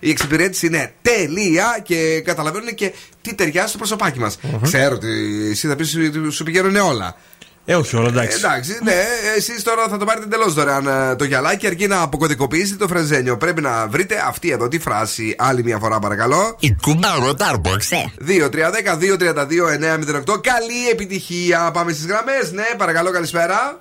[0.00, 2.92] η εξυπηρέτηση είναι τέλεια και καταλαβαίνουν και
[3.22, 4.38] τι ταιριάζει στο προσωπάκι μας.
[4.62, 5.08] Ξέρω ότι
[5.50, 5.96] εσύ θα πεις
[6.30, 7.16] σου πηγαίνουν όλα.
[7.64, 8.36] Ε, όχι όλα, εντάξει.
[8.36, 9.04] Εντάξει, ναι,
[9.36, 13.36] εσείς τώρα θα το πάρετε εντελώς δωρεάν ε, το γυαλάκι αρκεί να αποκωδικοποιήσετε το φρεζένιο.
[13.36, 16.56] Πρέπει να βρείτε αυτή εδώ τη φράση άλλη μια φορά, παρακαλώ.
[16.58, 18.12] Η κουμπάρο τάρμποξε.
[18.28, 20.42] 2-3-10-2-32-908.
[20.42, 21.70] Καλή επιτυχία.
[21.72, 22.52] Πάμε στις γραμμές.
[22.52, 23.80] Ναι, παρακαλώ, καλησπέρα.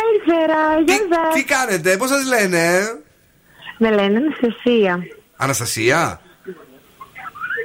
[0.00, 1.34] Καλησπέρα, Τι, γεια σας.
[1.34, 2.80] τι κάνετε, πώς σας λένε,
[3.78, 4.98] Με λένε Αναστασία.
[5.36, 6.20] Αναστασία;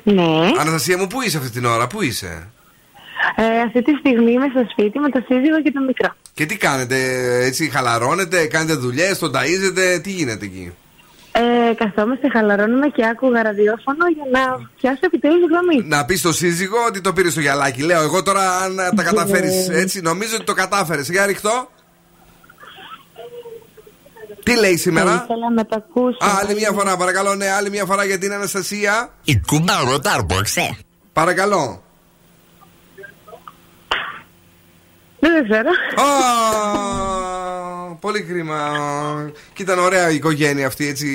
[0.04, 0.52] Ναι.
[0.60, 2.50] Αναστασία μου, πού είσαι αυτή την ώρα, πού είσαι;
[3.36, 6.10] Ε, αυτή τη στιγμή είμαι στο σπίτι με το σύζυγο και το μικρό.
[6.34, 6.98] Και τι κάνετε,
[7.46, 10.74] έτσι χαλαρώνετε, κάνετε δουλειές, τον ταΐζετε, τι γίνεται εκεί;
[11.32, 15.84] Ε, καθόμαστε, χαλαρώνουμε και άκουγα ραδιόφωνο για να πιάσω επιτέλους γραμμή.
[15.88, 17.82] Να πεις στο σύζυγο ότι το πήρε στο γυαλάκι.
[17.82, 21.10] Λέω εγώ τώρα αν τα καταφέρεις έτσι, νομίζω ότι το κατάφερες.
[21.10, 21.70] Για ριχτώ.
[24.44, 25.22] Τι λέει Θα σήμερα.
[25.24, 26.18] ήθελα να το ακούσω.
[26.20, 29.10] Α, άλλη μια φορά, παρακαλώ, ναι, άλλη μια φορά για την Αναστασία.
[29.24, 30.78] Η κουμπάρο τάρμποξε.
[31.14, 31.84] Παρακαλώ.
[35.34, 35.70] Δεν ξέρω.
[35.96, 36.08] Α,
[38.00, 38.60] πολύ κρίμα.
[39.54, 41.08] Και ήταν ωραία η οικογένεια αυτή, έτσι.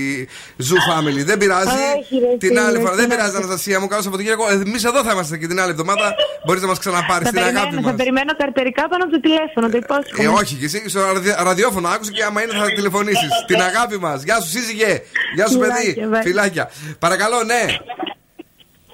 [0.57, 1.25] Ζου family.
[1.25, 1.67] Δεν πειράζει.
[1.99, 2.95] Όχι, ρε, την φίλε, άλλη φορά.
[2.95, 3.39] Δεν τι να πειράζει, πω.
[3.39, 3.87] Αναστασία μου.
[3.87, 4.51] Καλό Σαββατοκύριακο.
[4.51, 6.15] Εμείς εδώ θα είμαστε και την άλλη εβδομάδα.
[6.47, 7.97] Μπορείς να μας ξαναπάρεις Θα την αγάπη περιμένω, θα μας.
[7.97, 10.25] περιμένω καρτερικά πάνω από το τηλέφωνο, το υπόσχομαι.
[10.25, 13.31] Ε, όχι, και εσύ στο ραδι- ραδιόφωνο άκουσε και άμα είναι θα τηλεφωνήσεις.
[13.47, 14.23] την αγάπη μας.
[14.23, 15.03] Γεια σου, σύζυγε.
[15.35, 15.93] Γεια σου, παιδί.
[15.93, 16.23] Φιλάκια, bye.
[16.25, 16.71] Φιλάκια.
[16.99, 17.63] Παρακαλώ, ναι.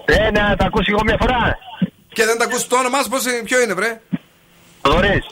[0.05, 1.57] Ε, να τα ακούσει εγώ μια φορά.
[2.17, 4.01] Και δεν τα ακούσει το όνομά σου, πώς είναι- ποιο είναι, βρε;
[4.87, 5.25] Θοδωρής.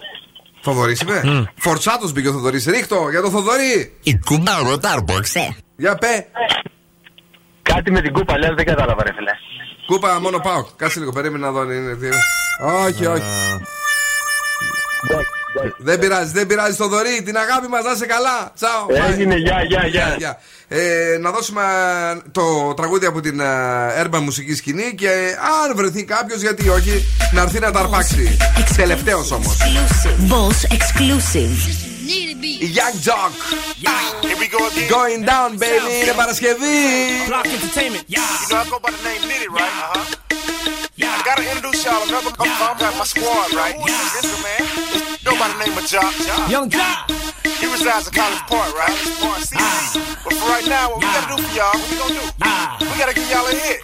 [0.61, 1.23] Θοδωρής είπε.
[1.57, 2.67] Φορτσάτος μπήκε ο Θοδωρής.
[2.67, 3.93] Ρίχτω για το Θοδωρή.
[4.03, 5.57] Η κουμπάρο τάρμποξε.
[5.77, 6.27] Για πέ.
[7.63, 9.31] Κάτι με την κούπα, λέει, δεν κατάλαβα, ρε φίλε.
[9.87, 10.65] Κούπα μόνο πάω.
[10.77, 11.95] Κάτσε λίγο, περίμενα να δω αν είναι.
[11.95, 12.09] τι-
[12.87, 13.23] Όχι, όχι.
[15.79, 17.23] Δεν πειράζει, δεν πειράζει το δωρή.
[17.25, 18.53] Την αγάπη μας, να είσαι καλά.
[18.55, 19.11] Τσαο.
[19.11, 19.39] Έγινε, bye.
[19.39, 20.39] γεια, γεια, γεια.
[20.69, 21.63] Ε, να δώσουμε
[22.17, 23.41] ε, το τραγούδι από την
[23.97, 25.09] έρμπα μουσικής σκηνή και
[25.65, 28.37] αν βρεθεί κάποιος, γιατί όχι, να έρθει να τα αρπάξει.
[28.77, 29.57] Τελευταίος όμως.
[30.29, 31.94] Boss exclusive.
[32.80, 33.34] Young Jock.
[34.90, 35.92] Going down, baby.
[36.02, 36.76] Είναι Παρασκευή.
[37.28, 38.06] Block Entertainment.
[38.08, 38.20] Yeah.
[38.20, 39.76] You know, I go by the name Nitty, right?
[39.76, 40.06] Uh huh.
[41.02, 41.16] Yeah.
[41.16, 42.66] I gotta introduce y'all another member.
[42.70, 43.76] I got my squad, right?
[43.76, 44.06] Yeah.
[44.16, 44.64] This is man.
[45.28, 46.14] Go by the name of Jock.
[46.54, 46.98] Young Jock.
[47.62, 48.98] He resides in College Park, right?
[49.22, 50.00] Park CC.
[50.24, 52.86] But for right now, what we gotta do for y'all, what we gonna do?
[52.90, 53.80] We gotta give y'all a hit.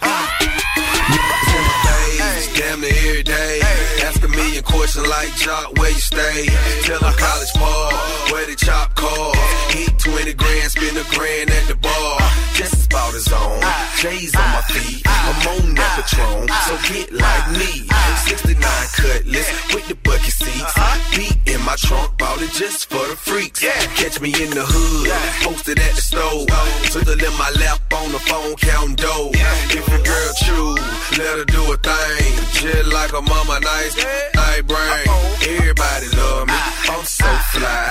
[2.56, 3.79] Damn near every day.
[4.11, 6.45] Ask a million questions like Jock, where you stay?
[6.83, 7.93] Tell them college ball,
[8.31, 9.31] where the chop call.
[9.71, 12.19] Eat 20 grand, spend a grand at the bar.
[12.53, 13.63] Just about his own.
[13.95, 15.01] J's on my feet.
[15.07, 17.87] I'm on that Patron, so get like me.
[18.27, 18.59] 69
[18.99, 20.75] cutlass with the bucket seats.
[21.15, 23.61] Beat in my trunk, bought it just for the freaks.
[23.95, 25.07] Catch me in the hood,
[25.47, 26.47] posted at the stove.
[26.91, 29.31] Twiddle in my lap on the phone, counting dough.
[29.71, 32.41] If a girl choose, let her do a thing.
[32.51, 33.95] Just like a mama, nice,
[34.35, 35.07] nice brain.
[35.47, 37.89] Everybody love me, I'm so fly.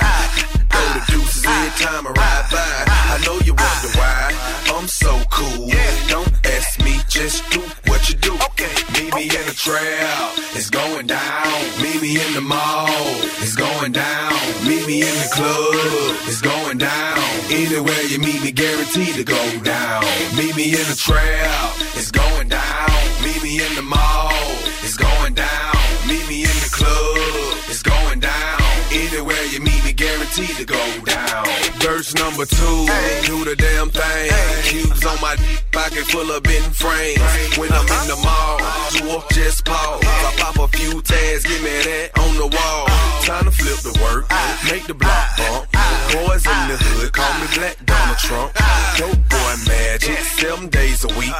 [0.71, 2.83] Throw the deuces every time I ride by.
[2.87, 4.33] I know you wonder why
[4.75, 5.69] I'm so cool.
[6.09, 8.37] Don't ask me, just do what you do.
[8.93, 11.47] Meet me in the trail, it's going down.
[11.81, 12.87] Meet me in the mall,
[13.41, 14.33] it's going down.
[14.67, 17.17] Meet me in the club, it's going down.
[17.49, 20.03] Anywhere you meet me, guaranteed to go down.
[20.37, 21.63] Meet me in the trail,
[21.97, 22.89] it's going down.
[23.23, 24.31] Meet me in the mall,
[24.83, 25.80] it's going down.
[26.11, 28.61] Meet me in the club, it's going down.
[28.91, 29.80] Anywhere you meet me,
[30.11, 31.45] guaranteed to go down.
[31.79, 32.77] Verse number two,
[33.25, 34.31] do the damn thing.
[34.63, 35.35] Cubes on my
[35.71, 37.57] pocket full of bent frames.
[37.57, 38.59] When I'm in the mall,
[38.91, 40.03] dwarf just pause.
[40.03, 42.85] I pop a few tags, give me that on the wall.
[43.23, 44.25] Time to flip the work,
[44.69, 45.71] make the block bump.
[46.11, 48.51] Boys in the hood, call me Black Donald Trump.
[48.97, 51.33] Dope boy magic, seven days a week.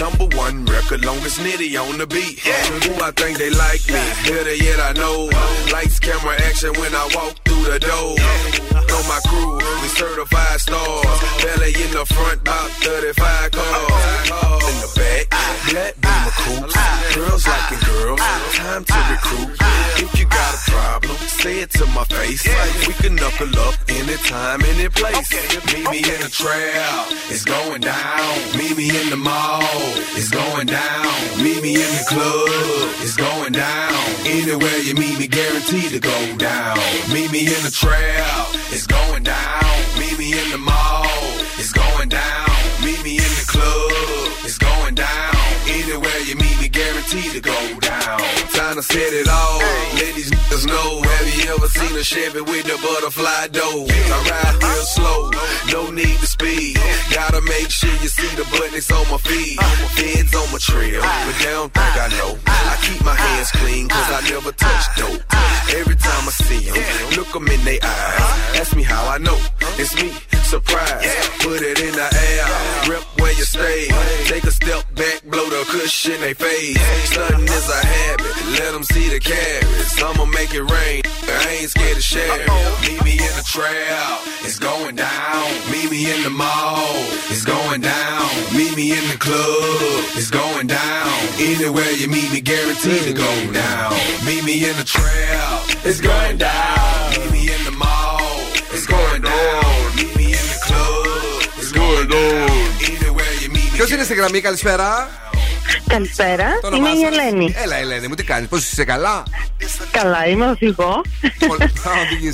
[0.00, 2.42] Number one record, longest nitty on the beat.
[2.90, 4.02] Ooh, I think they like me.
[4.26, 5.30] Better yet, I know.
[5.72, 8.15] Lights, camera, action when I walk through the door.
[8.16, 11.20] Know my crew, we certified stars.
[11.42, 14.30] Belly in the front, about 35 cars.
[14.70, 15.24] In the back,
[15.70, 16.74] black beamer coops.
[17.14, 18.20] Girls liking girls,
[18.54, 19.56] time to recruit.
[19.98, 22.44] If you got a problem, say it to my face.
[22.86, 25.30] We can knuckle up anytime, any time, any place.
[25.72, 28.36] Meet me in the trail, it's going down.
[28.58, 29.62] Meet me in the mall,
[30.18, 31.06] it's going down.
[31.42, 33.92] Meet me in the club, it's going down.
[34.26, 36.76] Anywhere you meet me, guaranteed to go down.
[37.12, 38.05] Meet me in the trail,
[38.70, 39.62] it's going down.
[39.98, 41.06] Meet me in the mall,
[41.58, 42.48] it's going down.
[42.84, 43.95] Meet me in the club,
[46.26, 48.18] you meet me, guaranteed to go down.
[48.50, 49.58] Time to set it all.
[49.94, 51.02] Let these niggas know.
[51.02, 53.86] Have you ever seen a Chevy with the butterfly door?
[53.86, 55.30] I ride real slow,
[55.72, 56.78] no need to speed.
[57.14, 59.60] Gotta make sure you see the buttons on my feet.
[59.94, 62.38] Feds on my trail, but they don't think I know.
[62.46, 65.22] I keep my hands clean, cause I never touch dope.
[65.78, 68.60] Every time I see them, look them in their eyes.
[68.60, 69.38] Ask me how I know.
[69.78, 70.10] It's me,
[70.42, 71.06] surprise.
[71.40, 73.88] Put it in the air, rep where you stay.
[74.30, 76.78] Take a step back, blow the cushion they face.
[77.10, 80.00] Stunting is a habit, let them see the carrots.
[80.02, 81.02] I'ma make it rain,
[81.42, 82.46] I ain't scared to share.
[82.86, 84.10] Meet me in the trail,
[84.46, 85.46] it's going down.
[85.72, 86.86] Meet me in the mall,
[87.32, 88.28] it's going down.
[88.54, 91.10] Meet me in the club, it's going down.
[91.38, 93.92] Anywhere you meet me, guaranteed to go down.
[94.24, 95.50] Meet me in the trail,
[95.88, 97.10] it's going down.
[97.10, 98.22] Meet me in the mall,
[98.70, 99.96] it's going down.
[99.96, 102.45] Meet me in the club, it's going down.
[103.76, 105.08] Ποιος είναι στη γραμμή, καλησπέρα;
[105.86, 107.54] Καλησπέρα, Το είμαι όνομά η σας; Ελένη.
[107.62, 109.22] Έλα, Ελένη, μου τι κάνεις, πώς είσαι καλά;
[109.90, 111.00] Καλά, είμαι οδηγό.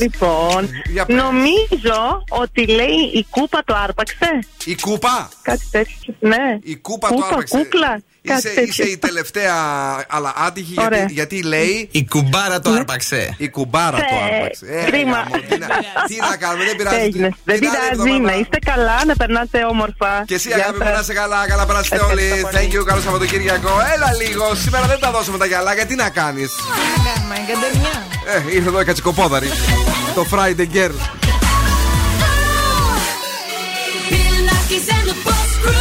[0.01, 1.17] λοιπόν, Για πες.
[1.17, 4.39] νομίζω ότι λέει η κούπα το άρπαξε.
[4.65, 6.15] Η κούπα; Κάτι τέτοιο.
[6.21, 6.59] Ναι.
[6.63, 7.57] Η κούπα το άρπαξε.
[7.59, 8.01] Κούκλα.
[8.29, 8.65] Κάτι Είσαι, τέτοιο.
[8.69, 9.55] είσαι η τελευταία,
[10.09, 10.99] αλλά άτυχη Ωραία.
[10.99, 11.89] γιατί, γιατί λέει.
[11.91, 13.35] Η κουμπάρα το άρπαξε.
[13.39, 14.67] Η κουμπάρα το Ε, άρπαξε.
[14.69, 15.17] Ε, κρίμα.
[15.17, 15.67] γάμο, τι, να,
[16.09, 16.97] τι να κάνουμε, δεν Τι πειράζει.
[16.97, 17.29] έγινε.
[17.45, 20.11] Δεν Την άλλη πειράζει, εβδομάδα- να είστε καλά, να περνάτε όμορφα.
[20.27, 20.95] Και εσύ Γεια αγάπη μου σας.
[20.95, 22.27] να είσαι καλά, καλά περάσετε όλοι.
[22.57, 23.71] Thank you, καλό Σαββατοκύριακο.
[23.95, 26.51] Έλα λίγο, σήμερα δεν τα δώσουμε τα γυαλάκια, τι να κάνεις;
[27.15, 27.95] Κάνουμε εγκαντερνιά.
[28.51, 29.49] Ε, ήρθε εδώ η κατσικοπόδαρη.
[30.15, 30.95] Το Friday Girl.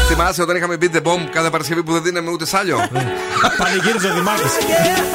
[0.08, 2.88] Θυμάσαι όταν είχαμε beat the bomb κάθε Παρασκευή που δεν δίναμε ούτε σάλιο.
[3.58, 4.52] Πανηγύριζε ο Δημάρχης.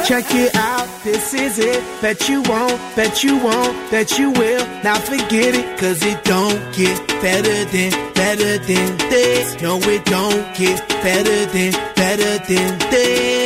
[0.08, 1.80] Check it out, this is it.
[2.02, 4.64] Bet you won't, bet you won't, bet you will.
[4.86, 7.90] Now forget it, cause it don't get better than,
[8.22, 9.46] better than this.
[9.64, 11.72] No, it don't get better than,
[12.02, 13.45] better than this.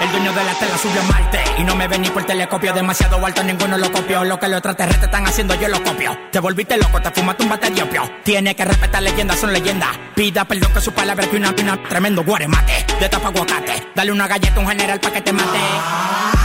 [0.00, 2.72] el dueño de la tela subió a Marte y no me ven ni por telescopio.
[2.72, 4.24] Demasiado alto, ninguno lo copió.
[4.24, 6.16] Lo que los extraterrestres están haciendo, yo lo copio.
[6.30, 8.02] Te volviste loco, te fumaste un bate de opio.
[8.22, 9.90] Tiene que respetar leyendas, son leyendas.
[10.14, 12.86] Pida perdón que su palabra que una, una tremendo guaremate.
[13.00, 13.88] De tapa aguacate.
[13.94, 15.58] Dale una galleta a un general pa' que te mate.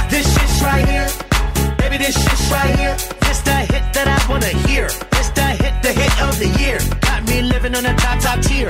[0.09, 1.07] This shit's right here.
[1.77, 2.95] Baby, this shit's right here.
[3.21, 4.87] This the hit that I wanna hear.
[5.11, 6.79] This the hit, the hit of the year.
[7.01, 8.69] Got me living on a top, top tier.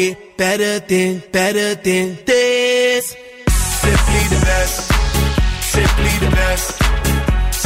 [0.00, 3.04] get better than, better than this.
[3.84, 4.76] Simply the best.
[5.76, 6.68] Simply the best.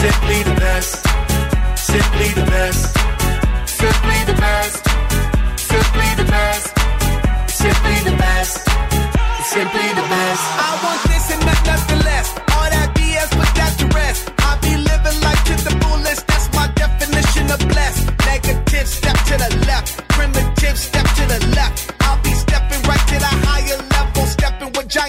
[0.00, 0.92] Simply the best.
[1.92, 2.82] Simply the best.
[3.80, 4.80] Simply the best.
[5.72, 6.64] Simply the best.
[7.62, 8.54] Simply the best.
[9.54, 10.44] Simply the best.
[10.66, 12.03] I want this and not nothing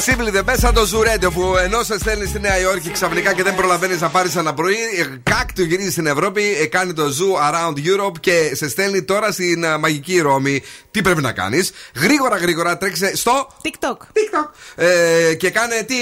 [0.00, 0.20] The best.
[0.20, 3.42] Simply the best, σαν το Ζουρέντιο που ενώ σε στέλνεις στη Νέα Υόρκη ξαφνικά και
[3.42, 7.02] δεν προλαβαίνεις να πάρεις ένα πρωί, ε, κάκ του γυρίζεις στην Ευρώπη, ε, κάνει το
[7.02, 10.62] Zoo Around Europe και σε στέλνει τώρα στην ε, μαγική Ρώμη.
[10.90, 13.96] Τι πρέπει να κάνεις; Γρήγορα, γρήγορα τρέξε στο TikTok.
[13.96, 14.50] TikTok.
[14.74, 15.94] Ε, και κάνε τι;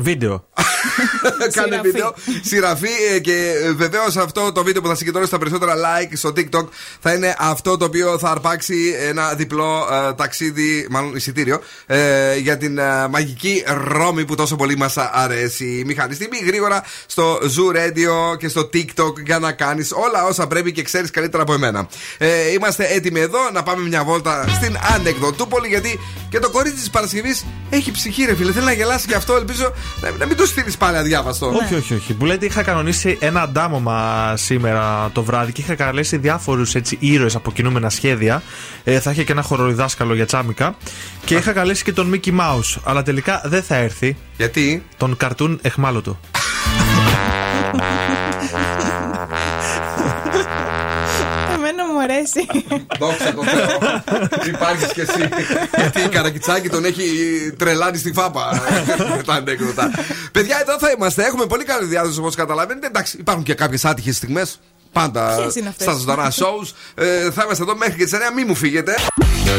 [0.00, 0.44] Βίντεο.
[1.54, 1.90] Κάνε Σειραφή.
[1.90, 2.14] βίντεο.
[2.42, 6.68] Σειραφή ε, και βεβαίως αυτό το βίντεο που θα συγκεντρώσει τα περισσότερα like στο TikTok
[7.00, 12.56] θα είναι αυτό το οποίο θα αρπάξει ένα διπλό ε, ταξίδι, μάλλον εισιτήριο, ε, για
[12.56, 15.82] την ε, μαγική Ρώμη που τόσο πολύ μας αρέσει.
[15.86, 20.72] Μηχανή στιγμή γρήγορα στο Zoo Radio και στο TikTok για να κάνεις όλα όσα πρέπει
[20.72, 21.88] και ξέρεις καλύτερα από εμένα.
[22.18, 25.98] Ε, είμαστε έτοιμοι εδώ να πάμε μια βόλτα στην Ανεκδοτούπολη γιατί
[26.28, 28.52] και το κορίτσι της Παρασκευής έχει ψυχή, ρε φίλε.
[28.52, 29.34] Θέλει να γελάσει και αυτό.
[29.34, 31.46] Ελπίζω να, να μην το στείλεις πάλι αδιάβαστο.
[31.46, 32.14] Όχι, όχι, όχι.
[32.14, 37.52] Που λέτε, είχα κανονίσει ένα αντάμωμα σήμερα το βράδυ και είχα καλέσει διάφορους ήρωες από
[37.52, 38.42] κινούμενα σχέδια.
[38.84, 40.74] Ε, θα είχε και ένα χοροδιδάσκαλο για τσάμικα.
[41.24, 42.80] Και είχα καλέσει και τον Mickey Mouse.
[42.84, 44.16] Αλλά τελικά δεν θα έρθει.
[44.36, 46.20] Γιατί; Τον καρτούν εχμάλωτο.
[52.20, 52.86] Εμένα μου αρέσει.
[52.98, 54.02] Δόξα τω Θεώ.
[54.54, 55.28] Υπάρχει κι εσύ.
[55.76, 57.04] Γιατί η Καρακιτσάκη τον έχει
[57.58, 58.62] τρελάνει στη φάπα.
[59.16, 59.90] με τα ανέκδοτα.
[60.32, 61.24] Παιδιά, εδώ θα είμαστε.
[61.24, 62.86] Έχουμε πολύ καλή διάθεση όπω καταλαβαίνετε.
[62.86, 64.46] Εντάξει, υπάρχουν και κάποιε άτυχε στιγμέ.
[64.92, 65.86] Πάντα Ποιες είναι αυτές?
[65.86, 66.72] στα ζωντανά shows.
[66.94, 68.34] Ε, θα είμαστε εδώ μέχρι και τι 9.
[68.34, 68.94] Μην μου φύγετε.
[69.44, 69.52] Και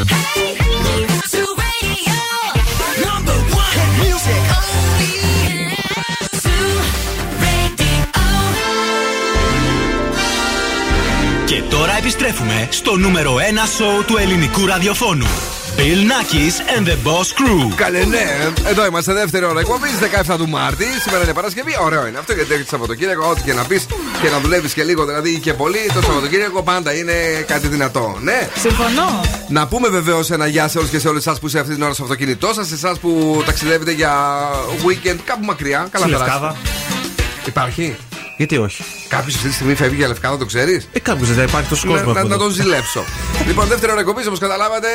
[11.71, 13.39] τώρα επιστρέφουμε στο νούμερο 1
[13.75, 15.27] σοου του ελληνικού ραδιοφώνου.
[15.77, 17.73] Bill Nackis and the Boss Crew.
[17.75, 18.25] Καλέ, ναι.
[18.65, 19.91] Εδώ είμαστε, δεύτερη ώρα εκπομπής,
[20.31, 20.85] 17 του Μάρτη.
[21.01, 21.77] Σήμερα είναι Παρασκευή.
[21.81, 23.27] Ωραίο είναι αυτό γιατί έχεις Σαββατοκύριακο.
[23.29, 23.85] Ό,τι και να πεις
[24.21, 27.13] και να δουλεύεις και λίγο, δηλαδή και πολύ, το Σαββατοκύριακο πάντα είναι
[27.47, 28.17] κάτι δυνατό.
[28.21, 28.49] Ναι.
[28.59, 29.21] Συμφωνώ.
[29.47, 31.83] Να πούμε βεβαίως ένα γεια σε όλους και σε όλες εσάς που είστε αυτή την
[31.83, 34.13] ώρα στο αυτοκίνητό σας, σε εσάς που ταξιδεύετε για
[34.85, 35.87] weekend κάπου μακριά.
[35.91, 36.31] Καλά Στη περάσει.
[36.31, 36.55] Λευκάδα.
[37.45, 37.97] Υπάρχει;
[38.41, 38.83] Γιατί όχι;
[39.15, 42.01] Κάποιος αυτή τη στιγμή φεύγει για λευκάδα, το ξέρεις; Ε, κάποιος δεν υπάρχει τόσος κόσμος.
[42.07, 42.43] Να, να, από να εδώ.
[42.43, 43.03] τον ζηλέψω.
[43.49, 44.87] λοιπόν, δεύτερη ώρα εκπομπής, όπως καταλάβατε,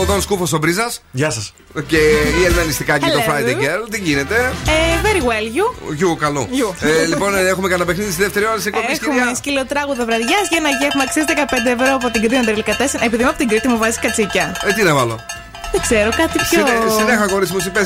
[0.00, 1.52] ο Δον Σκούφος ο Μπρίζας Γεια σας.
[1.86, 1.96] και
[2.40, 3.30] η Ελένα Νηστικάκη το Hello.
[3.30, 3.82] Friday Girl.
[3.90, 4.76] Τι γίνεται; Ε,
[5.06, 5.66] very well, you.
[5.94, 6.48] Γιου, καλό.
[6.50, 6.74] Γιου.
[6.80, 10.44] Ε, λοιπόν, ε, έχουμε κανένα παιχνίδι στη δεύτερη ώρα της εκπομπής, Έχουμε κυρία; σκυλοτράγουδο βραδιάς
[10.50, 13.02] για ένα γεύμα αξίας 15 ευρώ από την Κρήτη τελικά 4.
[13.06, 14.44] Επειδή είμαι από την Κρήτη μου βάζει κατσίκια.
[14.68, 15.16] Ε, τι να βάλω;
[15.72, 16.46] Δεν ξέρω, κάτι πιο.
[16.58, 17.80] Συνέ- Συνέχα χωρί μου είπε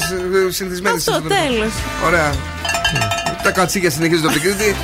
[0.59, 0.97] συνηθισμένη.
[0.97, 1.73] Αυτό, τέλος.
[2.09, 2.29] Ωραία.
[3.43, 4.77] Τα κατσίκια συνεχίζονται από την Κρήτη.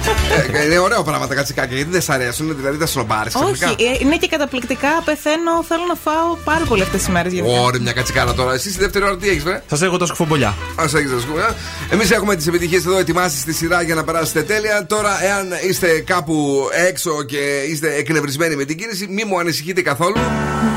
[0.53, 3.71] Ε, είναι ωραίο πράγμα τα κατσικάκια γιατί δεν σ' αρέσουν, δηλαδή τα σνομπάρει ξαφνικά.
[3.71, 4.89] Όχι, ε, είναι και καταπληκτικά.
[5.05, 7.63] Πεθαίνω, θέλω να φάω πάρα πολύ αυτές τις μέρες για αυτό.
[7.63, 8.53] Ωραία, μια κατσικάρα τώρα.
[8.53, 10.49] Εσύ στη δεύτερη ώρα τι έχεις, βρε; Σας έχω τα σκουφομπολιά.
[10.77, 11.57] Α έχεις τα σκούρα.
[11.91, 14.87] Εμείς έχουμε τις επιτυχίες εδώ ετοιμάσεις στη σειρά για να περάσετε τέλεια.
[14.87, 20.17] Τώρα, εάν είστε κάπου έξω και είστε εκνευρισμένοι με την κίνηση, μη μου ανησυχείτε καθόλου.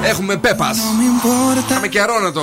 [0.04, 0.78] Έχουμε πέπας.
[1.70, 2.42] Είχαμε καιρό να το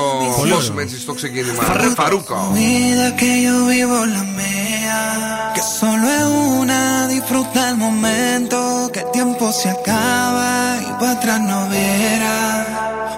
[0.48, 1.62] δώσουμε έτσι στο ξεκίνημα.
[1.96, 2.52] Φαρούκο.
[2.54, 9.10] vida que yo vivo la mía, que solo es una, disfruta el momento, que el
[9.10, 12.66] tiempo se acaba y para atrás no verá.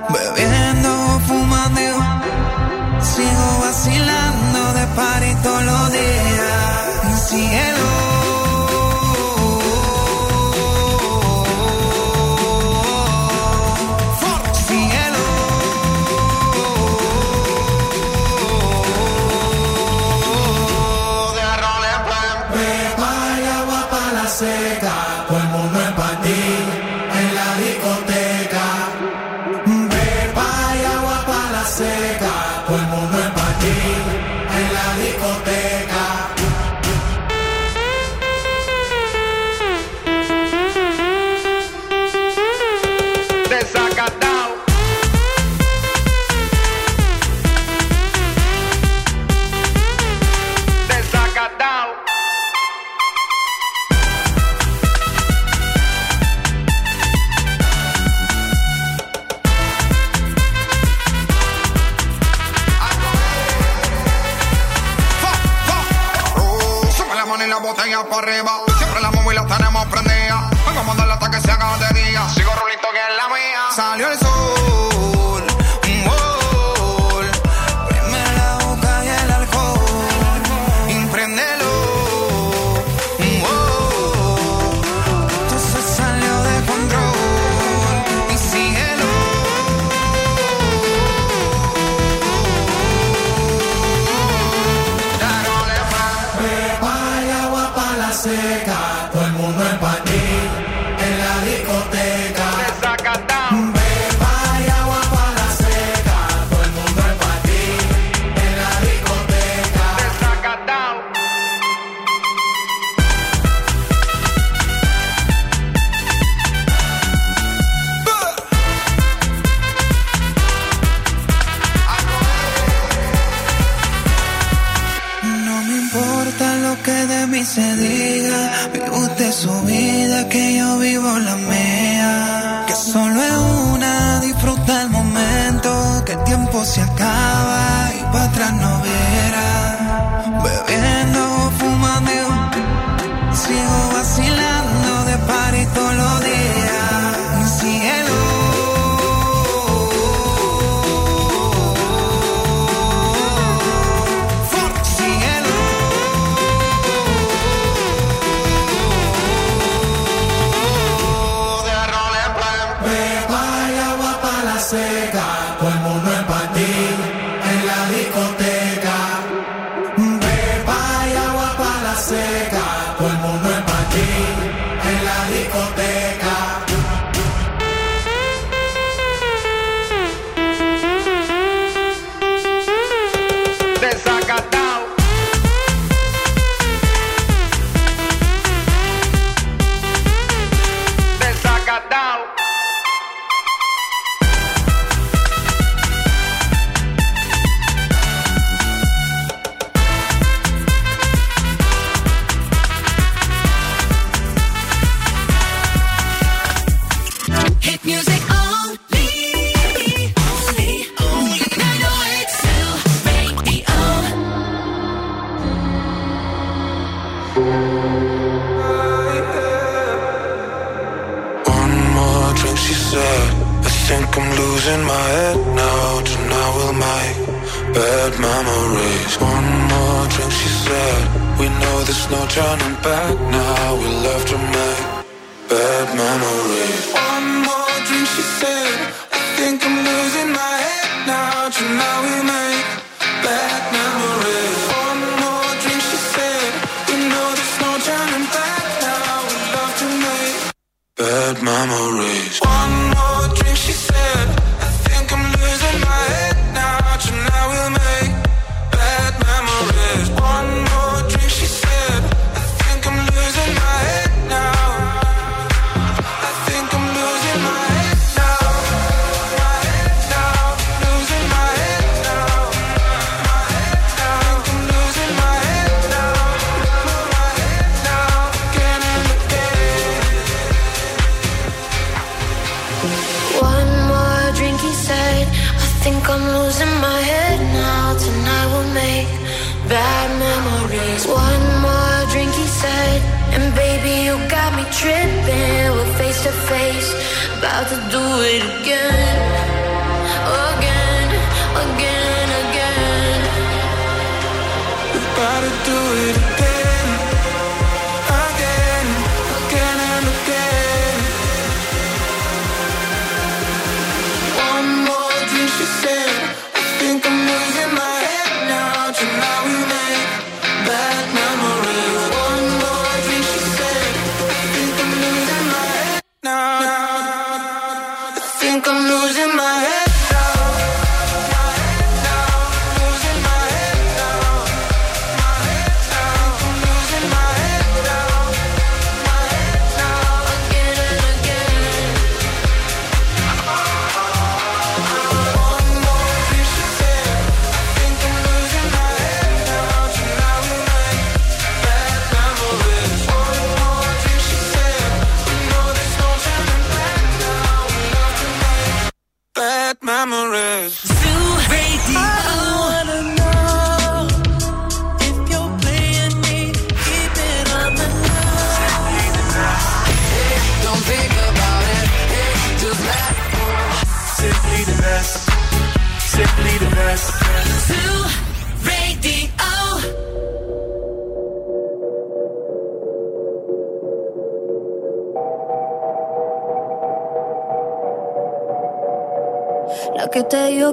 [0.08, 1.80] Bebiendo, fumando,
[3.00, 6.16] sigo vacilando de party todos los días.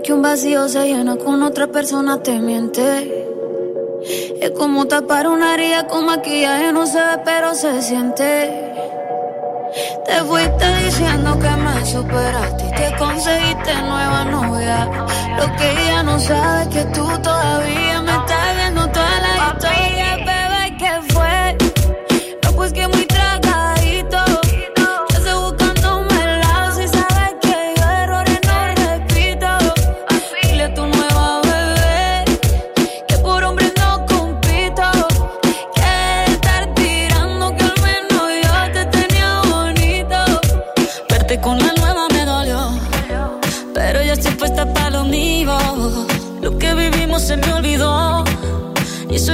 [0.03, 3.25] Que un vacío se llena con otra persona te miente.
[4.41, 8.73] Es como tapar una herida con maquillaje, no se ve, pero se siente.
[10.05, 14.89] Te fuiste diciendo que me superaste y que conseguiste nueva novia.
[15.37, 17.82] Lo que ella no sabe es que tú todavía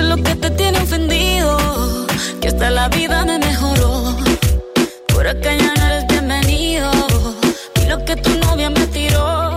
[0.10, 1.57] lo que te tiene ofendido.
[2.41, 4.16] Que hasta la vida me mejoró.
[5.14, 6.91] Por acá ya no eres bienvenido.
[7.82, 9.55] Y lo que tu novia me tiró.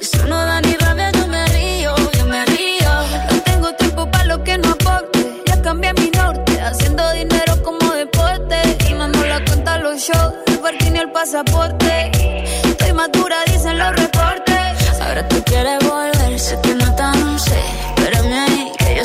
[0.00, 2.92] Eso no da ni rabia, yo me río, yo me río.
[3.30, 5.42] No tengo tiempo para lo que no aporte.
[5.46, 8.56] Ya cambié mi norte, haciendo dinero como deporte.
[8.88, 12.10] Y mando la cuenta a los shows, el parking y el pasaporte.
[12.64, 15.00] Estoy madura, dicen los reportes.
[15.00, 16.79] Ahora tú quieres volver, sé que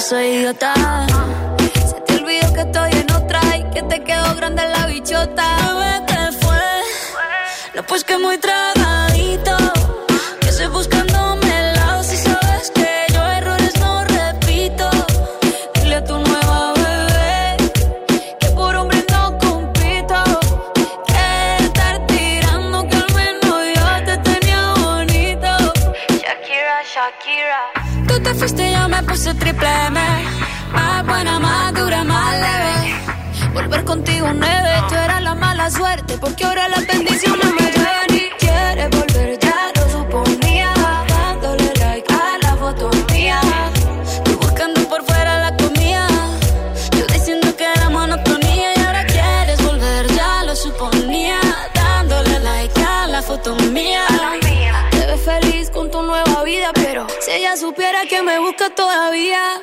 [0.10, 0.74] soy idiota.
[1.90, 5.46] Se te olvidó que estoy en otra y que te quedó grande la bichota.
[5.74, 6.66] Bebé, ¿qué fue?
[7.74, 9.58] No, pues que muy tragadito.
[10.42, 14.90] Que estoy buscándome el lado si sabes que yo errores no repito.
[15.76, 17.58] Dile a tu nueva bebé
[18.40, 20.24] que por hombre no compito.
[21.08, 25.52] Que estar tirando que al menos yo te tenía bonito.
[26.22, 27.62] Shakira, Shakira.
[28.08, 29.95] Tú te fuiste y yo me puse triple M.
[33.76, 34.70] volver contigo nueve.
[34.88, 39.72] Tú eras la mala suerte, porque ahora las bendiciones me ven y quieres volver, ya
[39.76, 40.72] lo suponía.
[41.08, 43.42] Dándole like a la foto mía.
[44.24, 46.08] Tú buscando por fuera la comida.
[46.98, 51.40] Yo diciendo que era monotonía y ahora quieres volver, ya lo suponía.
[51.74, 54.06] Dándole like a la foto mía.
[54.92, 59.62] Te ves feliz con tu nueva vida, pero si ella supiera que me busca todavía.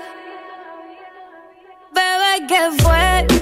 [1.94, 3.41] Bebé, que fue?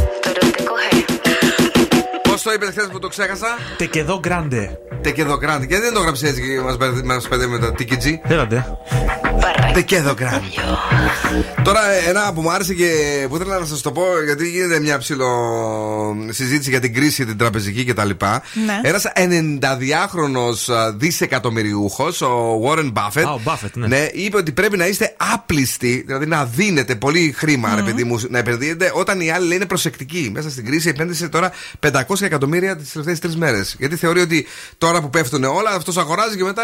[2.43, 4.77] το είπε χθες που το ξέχασα, Τε και εδώ γκράντε.
[5.01, 5.67] Τε και εδώ grande.
[5.67, 6.61] Γιατί δεν το γράψει έτσι και
[7.05, 8.13] μας παιδεύει με το TKG.
[8.23, 8.65] Έλατε.
[9.73, 10.63] Τε και εδώ grande.
[11.63, 12.89] Τώρα ένα που μου άρεσε και
[13.29, 15.27] που ήθελα να σας το πω γιατί γίνεται μια ψηλο
[16.29, 18.09] συζήτηση για την κρίση την τραπεζική κτλ.
[18.09, 18.79] Ναι.
[18.81, 24.07] Ένας 92χρονο δισεκατομμυριούχος, ο Warren Buffett, Α, ο Buffett, ναι.
[24.13, 28.37] είπε ότι πρέπει να είστε άπλιστοι, δηλαδή να δίνετε πολύ χρήμα, ρε παιδί μου, να
[28.37, 30.29] επενδύετε όταν οι άλλοι είναι προσεκτικοί.
[30.33, 31.51] Μέσα στην κρίση επένδυσε τώρα
[31.91, 33.75] 500 εκατομμύρια τις τελευταίες τρεις μέρες.
[33.79, 34.45] Γιατί θεωρεί ότι
[34.77, 36.63] τώρα που πέφτουν όλα, αυτός αγοράζει και μετά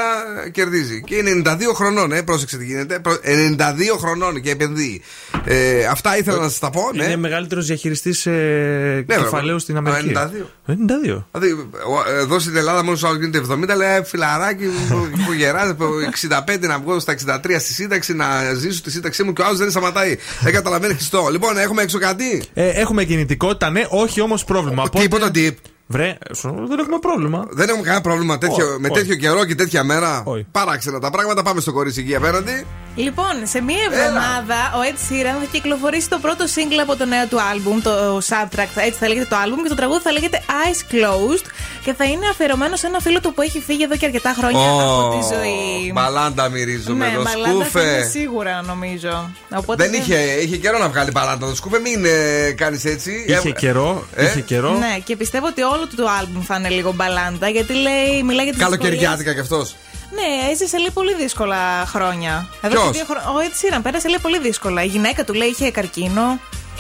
[0.51, 1.01] κερδίζει.
[1.05, 2.99] Και είναι 92 χρονών, ε, πρόσεξε τι γίνεται.
[2.99, 5.01] Προ- 92 χρονών και επενδύει.
[5.45, 6.82] Ε, αυτά ήθελα να σας τα πω.
[6.95, 7.03] Ναι.
[7.03, 9.59] Είναι μεγαλύτερος διαχειριστής ε, κεφαλαίου βέβαια.
[9.59, 10.11] στην Αμερική.
[10.15, 10.49] 92.
[10.65, 11.26] 92.
[11.32, 11.51] Δηλαδή,
[11.88, 16.68] ο- εδώ στην Ελλάδα μόνο σου γίνεται 70, λέει φιλαράκι που- που γεράζει από 65
[16.68, 19.70] να βγω στα 63 στη σύνταξη, να ζήσω τη σύνταξή μου και ο άλλος δεν
[19.72, 20.18] σταματάει.
[20.41, 21.28] Δεν καταλαβαίνει Χριστό.
[21.32, 24.84] Λοιπόν, έχουμε έξω κάτι; Ε, έχουμε κινητικότητα, ναι, όχι όμως πρόβλημα.
[24.84, 25.51] Οπότε- Τίποτα tip.
[25.89, 27.45] Βρε, σου- δεν έχουμε πρόβλημα.
[27.49, 28.99] Δεν έχουμε κανένα πρόβλημα τέτοιο, Όχι, με όχι.
[28.99, 30.21] τέτοιο καιρό και τέτοια μέρα.
[30.25, 30.45] Όχι.
[30.51, 31.43] Παράξενα τα πράγματα.
[31.43, 32.65] Πάμε στο κορίτσι εκεί απέναντι.
[32.95, 37.25] Λοιπόν, σε μία εβδομάδα ο Ed Sheeran θα κυκλοφορήσει το πρώτο single από το νέο
[37.27, 40.93] του άλμπουμ, το Subtract, έτσι θα λέγεται το άλμπουμ και το τραγούδι θα λέγεται Eyes
[40.93, 41.45] Closed
[41.83, 44.69] και θα είναι αφιερωμένο σε ένα φίλο του που έχει φύγει εδώ και αρκετά χρόνια
[44.71, 45.91] από τη ζωή.
[45.93, 47.21] Μπαλάντα μυρίζουμε ναι, εδώ.
[47.23, 48.09] μπαλάντα θα είναι Σκούφε.
[48.09, 49.29] σίγουρα νομίζω.
[49.55, 51.79] Οπότε Δεν είχε, είχε καιρό να βγάλει μπαλάντα το σκούφε.
[51.79, 53.25] Μην ε, κάνεις έτσι.
[53.27, 54.71] Είχε Ε, καιρό, ε; είχε καιρό.
[54.71, 58.43] Ναι, και πιστεύω ότι όλο του το άλμπουμ θα είναι λίγο μπαλάντα γιατί λέει, μιλάει
[58.45, 58.78] για τις δυσκολίες.
[58.80, 59.75] Καλοκαιριάτικα κι αυτός.
[60.17, 62.47] Ναι, έζησε λέει πολύ δύσκολα χρόνια.
[62.61, 64.84] Εδώ Ποιος; και δύο χρο- Ο Ed Sheeran πέρασε λέει πολύ δύσκολα.
[64.84, 66.39] Η γυναίκα του λέει είχε καρκίνο.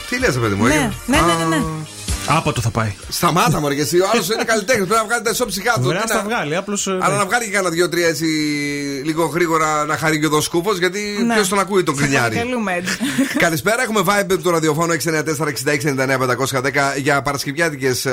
[0.09, 1.63] Τι λες, παιδί μου, Ναι, έγινε; ναι, ναι, ναι, ναι.
[2.29, 2.93] Άπατο θα πάει.
[3.09, 3.99] Σταμάτα μου, ρε, και εσύ.
[3.99, 4.85] Ο άλλος είναι καλλιτέχνης.
[4.87, 5.81] Πρέπει να βγάλει τα ισόψυχά του.
[5.85, 6.55] Ωραία, Τι θα να- τα βγάλει.
[6.55, 6.87] Απλώς.
[6.87, 8.25] Αλλά να βγάλει και κανένα δύο-τρία έτσι
[9.05, 11.33] λίγο γρήγορα να χαρεί και εδώ σκούπο, γιατί Ναι.
[11.33, 12.35] ποιος τον ακούει τον Σε κρινιάρι.
[12.35, 12.85] παρακαλούμε, Ed.
[13.37, 18.05] Καλησπέρα, έχουμε Vibe του ραδιοφώνου 694-6699-510 για παρασκευιάτικες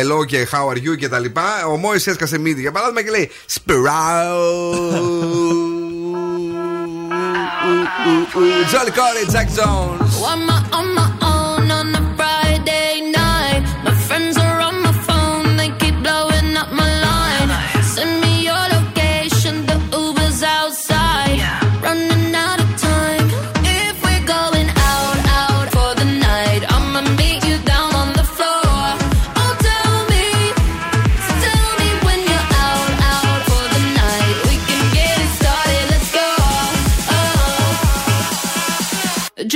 [0.00, 1.44] Hello και How are you και τα λοιπά.
[1.72, 4.32] Ο Μόης έσκασε μύτη για παράδειγμα και λέει Spiral.
[8.72, 10.10] Jolly Corey, Jack Jones.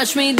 [0.00, 0.39] Watch me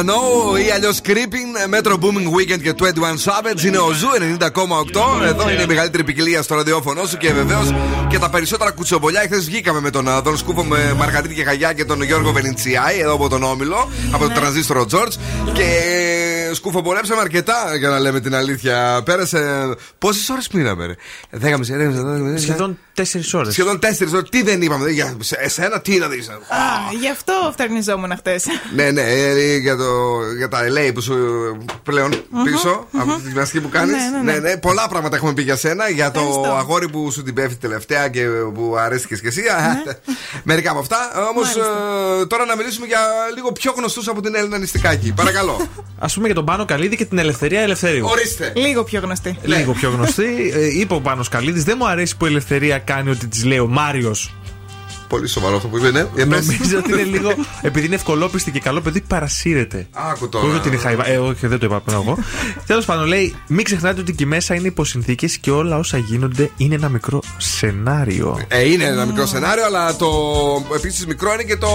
[0.00, 2.84] Wanna know ή αλλιώς Creepin', Metro Boomin, Weeknd και 21
[3.24, 3.62] Savage.
[3.64, 4.08] Είναι ο Zoo
[4.40, 5.22] 90,8.
[5.24, 7.74] Εδώ είναι η μεγαλύτερη ποικιλία στο ραδιόφωνο σου και βεβαίως
[8.08, 9.20] και τα περισσότερα κουτσομπολιά.
[9.20, 12.98] Χθες βγήκαμε με τον α, Δον Σκούφο με Μαργαρίτη και Χαγιά και τον Γιώργο Βενιτσιάη
[12.98, 15.16] εδώ από τον Όμιλο, από το Τρανζίστρο Τζορτζ.
[15.52, 15.64] Και
[16.52, 19.02] σκουφοπολέψαμε αρκετά για να λέμε την αλήθεια.
[19.04, 19.74] Πέρασε.
[19.98, 20.94] Πόσες ώρες μείναμε, ρε;
[21.30, 23.02] Δέκαμε, δέκαμε, Σχεδόν 4
[23.32, 23.52] ώρες.
[23.52, 24.30] Σχεδόν 4 ώρες.
[24.30, 26.28] Τι δεν είπαμε, για εσένα τι να δεις.
[26.28, 26.34] Α,
[27.00, 28.46] γι' αυτό φτερνιζόμουν χτες.
[28.74, 29.84] Ναι, ναι, ε, για, το,
[30.36, 31.16] για τα LA που σου
[31.82, 32.10] πλέον
[32.44, 33.94] πίσω από τη γυμναστική που κάνεις.
[33.94, 34.38] Ναι, ναι, ναι.
[34.38, 35.88] ναι, πολλά πράγματα έχουμε πει για σένα.
[35.88, 36.54] Για το Ευχαριστώ.
[36.54, 39.42] αγόρι που σου την πέφτει τελευταία και που αρέστηκε και εσύ.
[40.42, 40.96] Μερικά από αυτά.
[41.30, 41.56] Όμως
[42.26, 43.00] τώρα να μιλήσουμε για
[43.34, 45.12] λίγο πιο γνωστούς από την Έλληνα Νηστικάκη.
[45.12, 45.60] Παρακαλώ.
[45.98, 48.06] Α πούμε για τον Πάνο Καλίδη και την Ελευθερία Ελευθερίου.
[48.06, 48.52] Ορίστε.
[48.56, 49.38] Λίγο πιο γνωστή.
[49.42, 50.52] Λίγο πιο γνωστή.
[50.54, 53.58] Ε, είπε ο Πάνος Καλίδης Δεν μου αρέσει που η Ελευθερία κάνει ότι της λέει
[53.58, 54.34] ο Μάριος.
[55.08, 56.06] Πολύ σοβαρό αυτό που είπε, ναι.
[56.14, 56.46] Για πες.
[56.46, 57.34] Νομίζω ότι είναι λίγο.
[57.62, 59.86] Επειδή είναι ευκολόπιστη και καλό παιδί, παρασύρεται.
[59.92, 60.46] Άκου τώρα.
[60.46, 61.08] Όχι ότι είναι χαϊβά.
[61.08, 62.18] Ε, όχι, δεν το είπα πριν εγώ.
[62.66, 66.74] Τέλος πάντων, λέει: Μην ξεχνάτε ότι εκεί μέσα είναι υποσυνθήκες και όλα όσα γίνονται είναι
[66.74, 68.40] ένα μικρό σενάριο.
[68.48, 70.08] Ε, είναι ένα μικρό σενάριο, αλλά το
[70.74, 71.68] επίσης μικρό είναι και το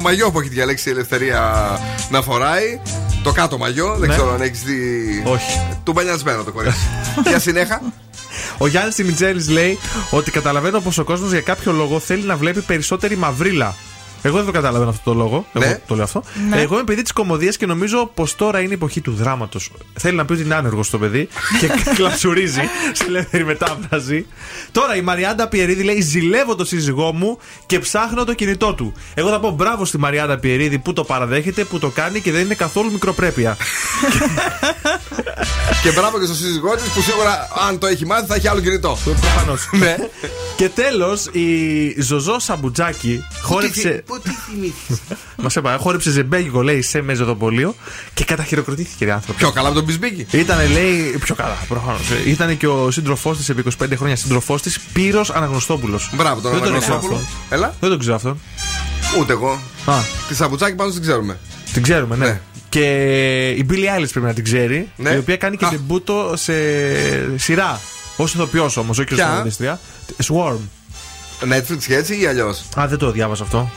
[0.00, 1.52] μαγιό που έχει διαλέξει η ελευθερία
[2.10, 2.80] να φοράει.
[3.22, 4.14] Το κάτω μαγιό, δεν Ναι.
[4.14, 5.22] ξέρω αν έχεις δει.
[5.26, 5.60] Όχι.
[5.82, 6.78] Του μπανιασμένο το κορίτσι.
[7.28, 7.80] Για συνέχα.
[8.58, 9.78] Ο Γιάννης Τιμιτζέλης λέει
[10.10, 13.76] ότι καταλαβαίνω πως ο κόσμος για κάποιο λόγο θέλει να βλέπει περισσότερη μαυρίλα.
[14.22, 15.46] Εγώ δεν το καταλαβαίνω αυτό το λόγο.
[15.52, 15.80] Εγώ Ναι.
[15.86, 16.22] το λέω αυτό.
[16.48, 16.60] Ναι.
[16.60, 19.70] Εγώ είμαι παιδί της κομμωδίας και νομίζω πως τώρα είναι η εποχή του δράματος.
[19.98, 21.28] Θέλει να πει ότι είναι άνεργος το παιδί
[21.60, 22.60] και κλαψουρίζει
[22.92, 24.26] σε ελεύθερη μετάφραση.
[24.72, 28.92] Τώρα η Μαριάντα Πιερίδη λέει: Ζηλεύω το σύζυγό μου και ψάχνω το κινητό του.
[29.14, 32.44] Εγώ θα πω μπράβο στη Μαριάντα Πιερίδη που το παραδέχεται, που το κάνει και δεν
[32.44, 33.56] είναι καθόλου μικροπρέπεια.
[35.82, 38.60] και μπράβο και στο σύζυγό της που σίγουρα αν το έχει μάθει θα έχει άλλο
[38.60, 38.98] κινητό.
[39.04, 39.68] Προφανώς.
[39.72, 39.96] ναι.
[40.56, 44.02] Και τέλος, η Ζωζό Σαμπουτζάκη χόρεψε.
[44.08, 44.98] Πού τι θυμήθηκες.
[45.42, 47.74] Μας είπα, χόρεψε ζεμπέγικο, λέει, σε μεζοδοπολείο
[48.14, 49.38] και καταχειροκροτήθηκε η άνθρωπο.
[49.38, 50.26] Πιο καλά από τον Μπισμπίκη.
[50.30, 52.00] Ήταν, λέει, πιο καλά, προφανώς.
[52.26, 56.10] Ήταν και ο σύντροφός της επί 25 χρόνια σύντροφός της, Πύρος Αναγνωστόπουλος.
[56.14, 57.12] Μπράβο τον Δεν τον Αναγνωστόπουλο.
[57.20, 57.58] ήξερα αυτόν.
[57.58, 57.74] Έλα.
[57.80, 58.40] Δεν τον ξέρω αυτόν.
[59.18, 59.60] Ούτε εγώ.
[59.86, 59.94] Α,
[60.28, 61.38] Τη Σαμπουτσάκη πάντως την ξέρουμε.
[61.72, 62.24] την ξέρουμε, ναι.
[62.26, 62.40] Ναι.
[62.68, 62.84] Και
[63.50, 65.10] η Billie Eilish πρέπει να την ξέρει, Ναι.
[65.10, 65.68] η οποία κάνει και Α.
[65.68, 66.52] τεμπούτο σε
[67.38, 67.80] σειρά.
[68.16, 69.80] Ω ηθοποιός όμως, όχι ως Ποια; τραγουδίστρια.
[70.24, 70.58] Swarm.
[71.42, 73.70] Netflix και έτσι ή αλλιώς; Α, δεν το διάβασα αυτό.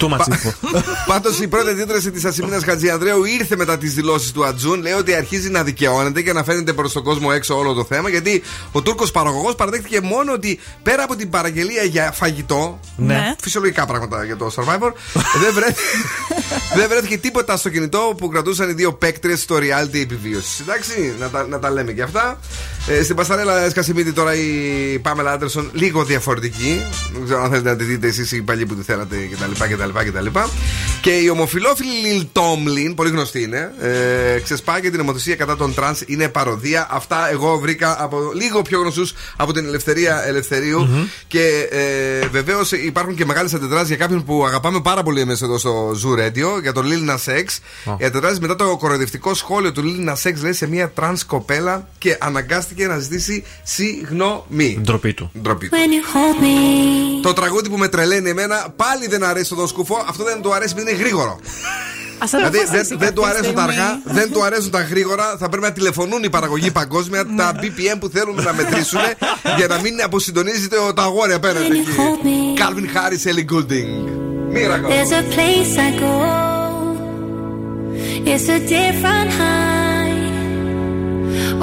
[0.00, 0.52] Too much info.
[1.06, 4.82] Πάντως η πρώτη αντίδραση της Ασημίνας Χατζιανδρέου ήρθε μετά τις δηλώσεις του Ατζούν.
[4.82, 8.08] Λέει ότι αρχίζει να δικαιώνεται και να φαίνεται προς τον κόσμο έξω όλο το θέμα.
[8.08, 8.42] Γιατί
[8.72, 12.80] ο Τούρκος παραγωγός παραδέχτηκε μόνο ότι πέρα από την παραγγελία για φαγητό.
[12.96, 13.34] Ναι.
[13.40, 14.92] Φυσιολογικά πράγματα για το survivor.
[15.40, 15.80] δεν, βρέθηκε,
[16.76, 20.60] δεν βρέθηκε τίποτα στο κινητό που κρατούσαν οι δύο παίκτρες στο reality επιβίωσης.
[20.60, 22.38] Εντάξει, να τα, να τα λέμε και αυτά.
[22.88, 26.82] Ε, στην Πασταρέλα Σκασιμίτη τώρα η Πάμελα Άντερσον λίγο διαφορετική.
[27.12, 29.74] Δεν ξέρω αν θέλετε να τη δείτε εσείς οι παλιοί που τη θέλατε κτλ.
[29.74, 30.38] κτλ, κτλ.
[31.00, 35.74] Και η ομοφιλόφιλη Λίλι Τόμλιν, πολύ γνωστή είναι, ε, ξεσπάει και την ομοθεσία κατά των
[35.74, 36.88] τρανς είναι παροδία.
[36.90, 40.88] Αυτά εγώ βρήκα από λίγο πιο γνωστούς από την Ελευθερία Ελευθερίου.
[41.26, 45.58] Και ε, βεβαίως υπάρχουν και μεγάλες αντιδράσεις για κάποιον που αγαπάμε πάρα πολύ εμείς εδώ
[45.58, 47.44] στο Zoo Radio, για τον Lil Nas X.
[47.98, 51.88] Οι αντιδράσεις μετά το κοροϊδευτικό σχόλιο του Lil Nas X λέει σε μια τρανς κοπέλα
[51.98, 54.78] και αναγκάστηκε να ζητήσει συγγνώμη.
[54.82, 55.30] Ντροπή του.
[55.42, 55.76] Ντροπή του.
[55.76, 57.22] When you hold me.
[57.22, 60.04] Το τραγούδι που με τρελαίνει εμένα πάλι δεν αρέσει στον σκουφό.
[60.08, 61.38] Αυτό δεν του αρέσει επειδή είναι γρήγορο.
[62.18, 65.36] Α Δηλαδή δεν, δεν του αρέσουν τα αργά, δεν του αρέσουν τα γρήγορα.
[65.38, 69.00] Θα πρέπει να τηλεφωνούν οι παραγωγοί παγκόσμια τα BPM που θέλουν να μετρήσουν
[69.56, 71.76] για να μην αποσυντονίζεται ο- τα αγόρια απέναντι.
[71.78, 71.90] εκεί.
[72.58, 73.90] Calvin Harris, Ellie Goulding.
[74.56, 74.88] Miracle.
[74.94, 76.14] There's a place I go.
[78.32, 80.12] It's a different high.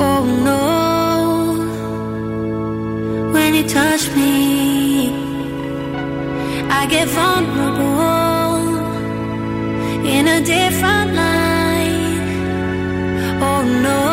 [0.06, 0.71] Oh no.
[3.34, 5.10] when you touch me.
[6.80, 8.62] I get vulnerable
[10.16, 12.28] in a different light.
[13.42, 14.11] Oh no.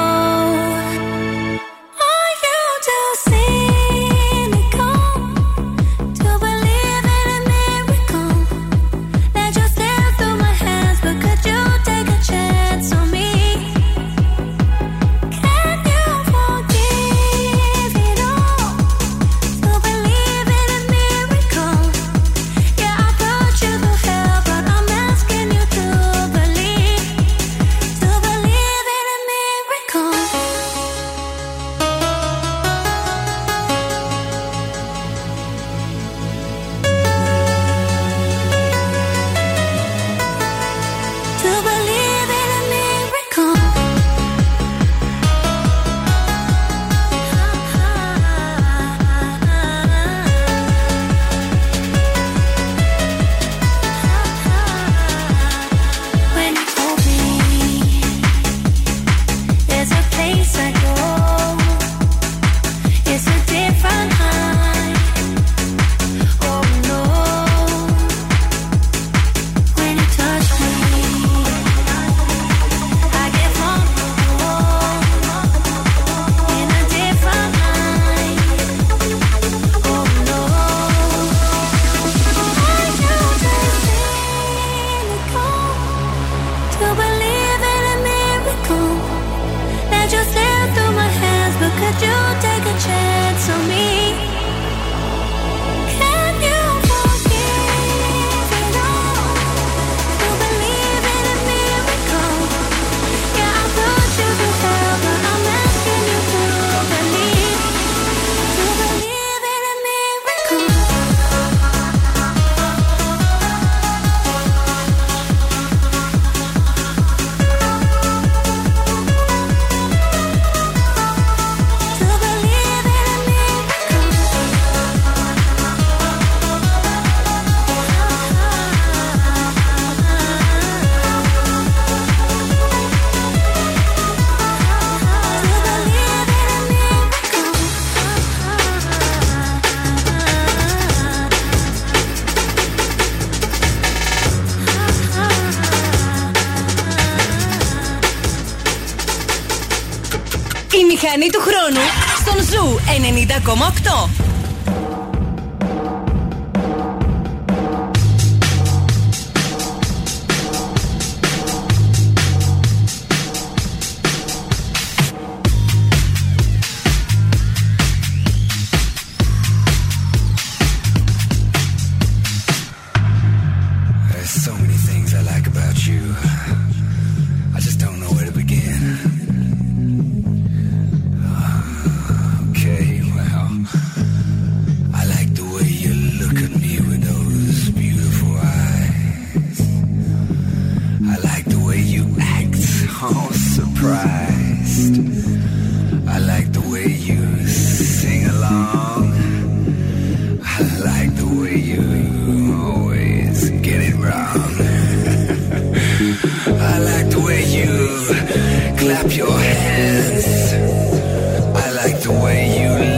[211.54, 212.97] I like the way you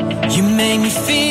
[0.61, 1.30] Make me feel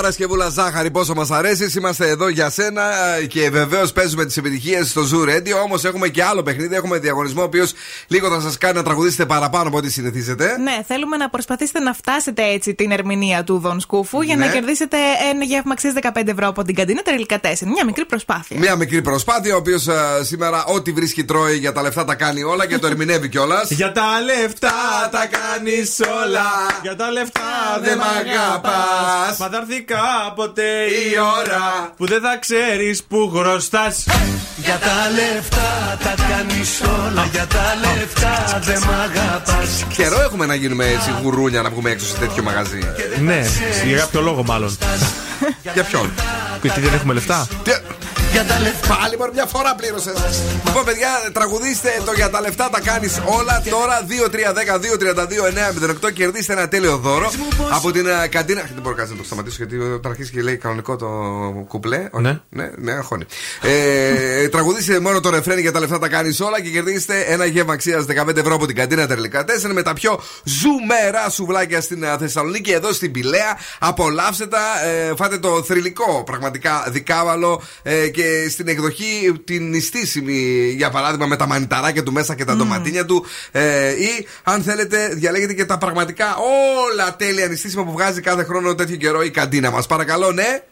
[0.00, 1.74] Παρασκευούλα Ζάχαρη, πόσο μας αρέσεις.
[1.74, 2.82] Είμαστε εδώ για σένα
[3.28, 5.62] και βεβαίως παίζουμε τις επιτυχίες στο Zoo Radio.
[5.64, 6.74] Όμως έχουμε και άλλο παιχνίδι.
[6.74, 7.72] Έχουμε διαγωνισμό, ο οποίος
[8.06, 10.56] λίγο θα σας κάνει να τραγουδήσετε παραπάνω από ό,τι συνηθίζετε.
[10.58, 14.44] Ναι, θέλουμε να προσπαθήσετε να φτάσετε έτσι την ερμηνεία του Δον Σκούφου για Ναι.
[14.46, 14.96] να κερδίσετε
[15.30, 17.46] ένα γεύμα αξίας 15 ευρώ από την καντίνα τελικά 4.
[17.72, 18.58] Μια μικρή προσπάθεια.
[18.58, 19.86] Μια μικρή προσπάθεια, ο οποίος
[20.22, 23.70] σήμερα ό,τι βρίσκει τρώει για τα λεφτά τα κάνει όλα και το ερμηνεύει κιόλας.
[23.70, 26.46] Για τα λεφτά τα κάνεις όλα.
[26.82, 27.40] Για τα λεφτά
[27.82, 29.38] δεν δεν μ' μ' αγαπάς.
[29.38, 33.94] Μα θα έρθει κάποτε η ώρα που δεν θα ξέρεις που χρωστά.
[34.56, 37.28] Για τα λεφτά τα κάνεις όλα.
[37.32, 39.84] Για τα λεφτά δεν μ' αγαπάς.
[39.96, 42.80] Καιρό έχουμε να γίνουμε έτσι γουρούνια να βγούμε έξω σε τέτοιο μαγαζί.
[43.20, 43.46] Ναι,
[43.86, 44.76] για κάποιο λόγο μάλλον.
[45.72, 46.12] Για ποιον;
[46.62, 47.46] Γιατί δεν έχουμε λεφτά;
[48.36, 48.96] Για τα λεφτά.
[49.00, 50.42] Πάλι μόνο μια φορά πλήρωσες.
[50.66, 53.62] Λοιπόν, παιδιά, τραγουδίστε το για τα λεφτά τα κάνεις όλα.
[53.70, 54.06] Τώρα
[56.06, 57.30] 2-3-10-2-32-9-08 κερδίστε ένα τέλειο δώρο
[57.70, 58.60] από την ε, καντίνα.
[58.60, 61.08] Δεν μπορώ κάτι να το σταματήσω γιατί όταν αρχίσει και λέει κανονικό το
[61.68, 62.08] κουπλέ.
[62.10, 62.22] όχι.
[62.22, 62.40] Ναι.
[62.48, 63.24] ναι, ναι, αγχώνει.
[63.62, 67.72] Ε, τραγουδίστε μόνο το ρεφρέν για τα λεφτά τα κάνεις όλα και κερδίστε ένα γεύμα
[67.72, 72.16] αξίας 15 ευρώ από την καντίνα Τερλικά 4 με τα πιο ζουμερά σουβλάκια στην ε,
[72.18, 73.58] Θεσσαλονίκη εδώ στην Πηλαία.
[73.78, 80.90] Απολαύστε τα, ε, φάτε το θρηλυκό πραγματικά δικάβαλο ε, και στην εκδοχή την νηστίσιμη για
[80.90, 85.52] παράδειγμα με τα μανιταράκια του μέσα και τα ντοματίνια του ε, ή αν θέλετε διαλέγετε
[85.52, 89.86] και τα πραγματικά όλα τέλεια νηστίσιμα που βγάζει κάθε χρόνο τέτοιο καιρό η καντίνα μας.
[89.86, 90.62] Παρακαλώ, ναι.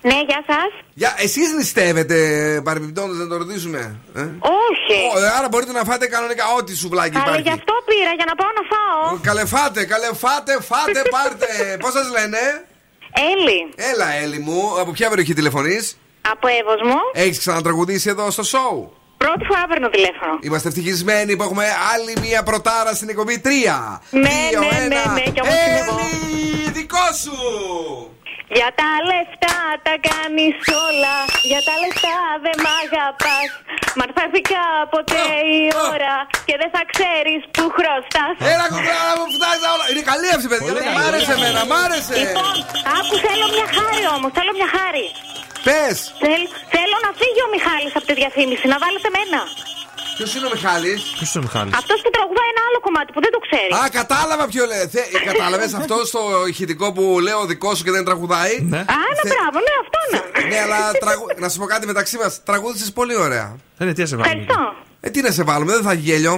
[0.00, 0.70] Ναι, γεια σας.
[0.94, 2.18] Για, εσείς νηστεύετε
[2.64, 3.96] παρεμπιπτόντως να το ρωτήσουμε.
[4.14, 4.20] Ε;
[4.64, 4.98] Όχι.
[5.14, 7.42] Ω, ε, άρα μπορείτε να φάτε κανονικά ό,τι σουβλάκι Αλλά υπάρχει.
[7.42, 9.18] γι' αυτό πήρα για να πάω να φάω.
[9.22, 11.46] Καλεφάτε, καλεφάτε, φάτε, πάρτε.
[11.82, 12.38] Πώς σας λένε,
[13.32, 13.58] Έλλη.
[13.92, 15.96] Έλα, Έλλη μου, από ποια περιοχή τηλεφωνείς;
[16.32, 16.98] Από Εύωσμο.
[17.12, 18.74] Έχεις ξανατραγουδήσει εδώ στο show.
[19.16, 20.32] Πρώτη φορά παίρνω τηλέφωνο.
[20.46, 23.48] Είμαστε ευτυχισμένοι που έχουμε άλλη μία πρωτάρα στην εκπομπή 3.
[24.10, 24.20] Ναι,
[24.62, 25.96] ναι, ναι, ναι, κι όμως είμαι εγώ.
[25.98, 27.36] Έλλη, δικό σου!
[28.58, 30.56] Για τα λεφτά τα κάνεις
[30.88, 31.16] όλα.
[31.50, 33.48] Για τα λεφτά δεν μ' αγαπάς.
[33.98, 35.18] Μα θα έρθει κάποτε
[35.58, 35.60] η
[35.92, 36.14] ώρα
[36.46, 38.34] και δεν θα ξέρεις που χρωστάς.
[38.52, 39.84] Έλα, κουμπάρα μου, φτάσει όλα.
[39.90, 40.72] Είναι καλή αυτή, παιδιά.
[40.74, 41.38] Πολύ Μ' άρεσε καλή.
[41.40, 42.14] εμένα, μ' άρεσε.
[42.22, 42.54] Λοιπόν,
[42.98, 44.30] άκου θέλω μια χάρη όμως.
[44.38, 45.06] Θέλω μια χάρη.
[45.68, 45.96] Πες!
[46.24, 49.40] Θέλ- θέλω να φύγει ο Μιχάλης από τη διαφήμιση, να βάλετε μένα.
[50.16, 53.20] Ποιος είναι ο Μιχάλης; Ποιος είναι ο Μιχάλης; Αυτός που τραγουδάει ένα άλλο κομμάτι που
[53.24, 53.70] δεν το ξέρει.
[53.80, 54.84] Α, κατάλαβα ποιο λέει.
[54.94, 55.00] Θε...
[55.30, 56.20] Κατάλαβες αυτό στο
[56.52, 58.80] ηχητικό που λέω δικό σου και δεν τραγουδάει; Ναι.
[58.96, 60.20] Α, ναι, μπράβο, ναι, αυτό ναι.
[60.50, 61.24] Ναι, αλλά τραγου...
[61.42, 62.32] να σου πω κάτι μεταξύ μας.
[62.50, 63.46] Τραγούδισες πολύ ωραία.
[63.78, 64.42] Ε, ναι, τι να σε βάλουμε.
[64.42, 64.74] Ευχαριστώ.
[65.06, 66.34] Ε, τι να σε βάλουμε, δεν θα έχει γέλιο.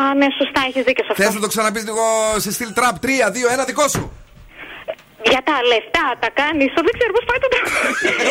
[0.00, 1.22] Α, ναι, σωστά, έχεις δίκιο σε αυτό.
[1.22, 2.02] Θε να το ξαναπείς λίγο
[2.36, 4.12] σε στυλ τραπ 3, 2, 1 δικό σου.
[5.32, 6.68] Για τα λεφτά τα κάνεις.
[6.86, 7.60] Δεν ξέρω πώς πάει το Για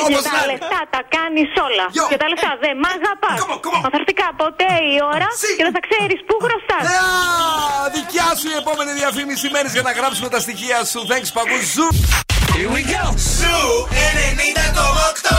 [0.08, 0.50] Όπως τα να είναι.
[0.52, 1.86] λεφτά τα κάνεις όλα.
[2.12, 3.38] Για τα λεφτά δεν μ' αγαπάς.
[3.84, 6.84] Μα θα έρθει κάποτε η ώρα και δεν θα ξέρεις πού χρωστάς.
[6.98, 7.00] Α,
[7.98, 11.00] δικιά σου η επόμενη διαφήμιση μένεις για να γράψουμε τα στοιχεία σου.
[11.10, 11.58] Thanks, παγκού.
[11.74, 11.88] Ζου.
[12.56, 13.04] Here we go.
[13.38, 13.56] Σου
[14.26, 15.38] 90,8.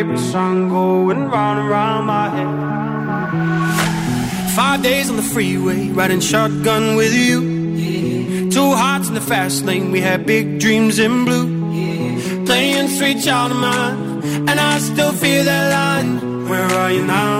[0.00, 2.48] Favorite song going round and round my head.
[4.54, 8.48] Five days on the freeway, riding shotgun with you.
[8.50, 11.48] Two hearts in the fast lane, we had big dreams in blue.
[12.46, 16.48] Playing sweet child of mine, and I still feel that line.
[16.48, 17.39] Where are you now?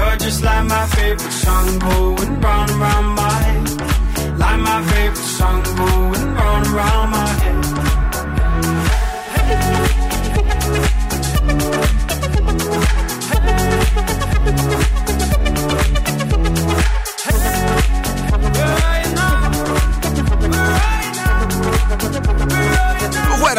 [0.00, 4.38] You're just like my favorite song going round and my head.
[4.38, 7.59] Like my favorite song going round and my head.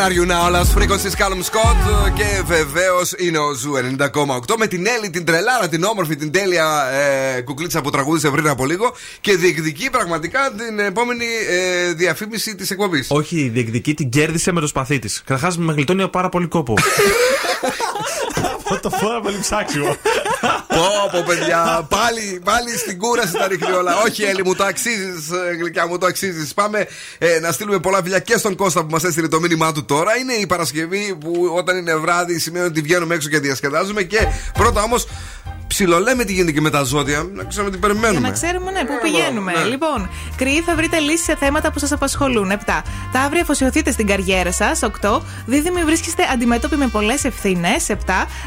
[0.01, 2.11] Where are you now, Last Frequencies, Callum Scott.
[2.15, 6.89] Και βεβαίως είναι ο Ζου 90,8 με την Έλλη, την τρελάρα, την όμορφη, την τέλεια
[7.37, 12.71] ε, κουκλίτσα που τραγούδισε πριν από λίγο και διεκδικεί πραγματικά την επόμενη ε, διαφήμιση της
[12.71, 13.07] εκπομπής.
[13.11, 15.21] Όχι, διεκδική την κέρδισε με το σπαθί της.
[15.25, 16.73] Καταρχάς με γλιτώνει πάρα πολύ κόπο.
[18.79, 19.95] το φορά πολύ ψάξιμο.
[20.67, 24.01] Πω, πω, παιδιά, πάλι, πάλι στην κούραση τα ρίχνει όλα.
[24.05, 25.29] Όχι, Έλλη, μου το αξίζεις,
[25.59, 26.53] γλυκιά μου το αξίζεις.
[26.53, 26.87] Πάμε
[27.17, 30.17] ε, να στείλουμε πολλά φιλιά και στον Κώστα που μας έστειλε το μήνυμά του τώρα.
[30.17, 34.03] Είναι η Παρασκευή που όταν είναι βράδυ σημαίνει ότι βγαίνουμε έξω και διασκεδάζουμε.
[34.03, 35.07] Και πρώτα όμως
[35.75, 37.27] ψιλολέμε τι γίνεται και με τα ζώδια.
[37.33, 38.27] Να ξέρουμε τι Για περιμένουμε.
[38.27, 39.51] να ξέρουμε, ναι, πού Έλα, πηγαίνουμε.
[39.51, 39.63] ναι.
[39.63, 42.51] Λοιπόν, κρυοί θα βρείτε λύσεις σε θέματα που σας απασχολούν.
[42.51, 42.81] 7.
[43.11, 44.79] Ταύροι αφοσιωθείτε στην καριέρα σας.
[44.83, 45.21] 8.
[45.45, 47.89] Δίδυμοι βρίσκεστε αντιμέτωποι με πολλές ευθύνες.
[47.89, 47.95] 7.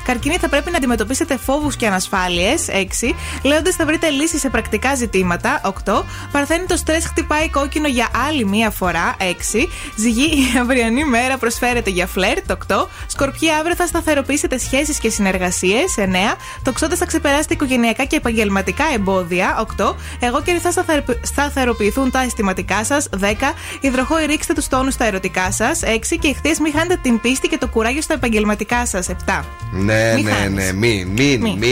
[0.05, 2.69] Καρκίνοι θα πρέπει να αντιμετωπίσετε φόβους και ανασφάλειες.
[2.69, 3.15] 6.
[3.43, 5.61] Λέοντες θα βρείτε λύσεις σε πρακτικά ζητήματα.
[5.85, 6.05] 8.
[6.33, 9.17] Παρθένει το στρες χτυπάει κόκκινο για άλλη μία φορά.
[9.19, 9.69] 6.
[9.97, 10.25] Ζυγή
[10.55, 12.51] η αυριανή μέρα προσφέρεται για φλερτ.
[12.51, 12.89] 8.
[13.07, 15.95] Σκορπιοί αύριο θα σταθεροποιήσετε σχέσεις και συνεργασίες.
[15.97, 16.37] 9.
[16.63, 19.67] Τοξότες θα ξεπεράσετε οικογενειακά και επαγγελματικά εμπόδια.
[19.79, 19.95] 8.
[20.21, 23.09] Αιγόκεροι θα σταθερ- σταθεροποιηθούν τα αισθηματικά σας.
[23.21, 23.55] 10.
[23.81, 25.81] Υδροχόοι ρίξτε τους τόνους στα ερωτικά σας.
[25.83, 26.17] 6.
[26.17, 29.09] Ιχθύες μην χάνετε την πίστη και το κουράγιο στα επαγγελματικά σας.
[29.09, 29.45] 7.
[29.73, 30.65] Ναι, Μη ναι, χάνεις.
[30.65, 31.57] ναι, μην, μην, Μη.
[31.59, 31.69] μην.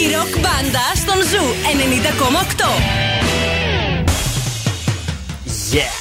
[0.00, 2.68] Η ροκ μπάντα στον Zoo 90,8.
[5.74, 5.92] Yeah!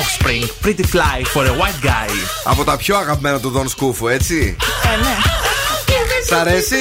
[0.00, 2.10] Offspring, pretty fly for a white guy.
[2.44, 4.56] Από τα πιο αγαπημένα του Δον Σκούφου, έτσι.
[4.94, 5.16] Ε, ναι.
[6.28, 6.76] Σ' αρέσει;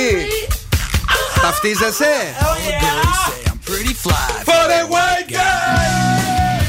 [1.42, 2.14] Ταυτίζεσαι?
[3.64, 4.28] Pretty fly.
[4.48, 6.62] For a white guy!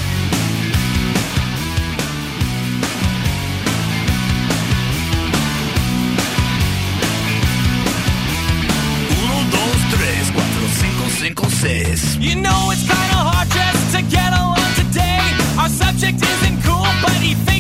[9.24, 12.02] Uno, dos, tres, cuatro, cinco, cinco, seis.
[12.28, 15.22] You know it's kinda hard just to get along today.
[15.62, 17.57] Our subject isn't cool, but he fakes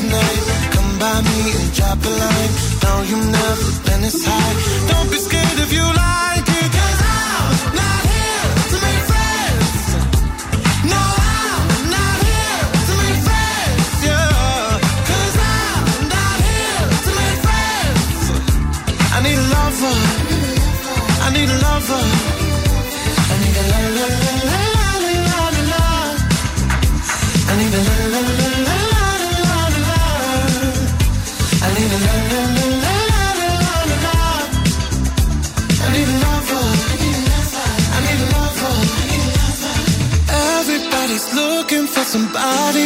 [0.00, 2.52] Tonight, come by me and drop a line.
[2.84, 4.54] No, you've never been this high.
[4.90, 6.29] Don't be scared if you like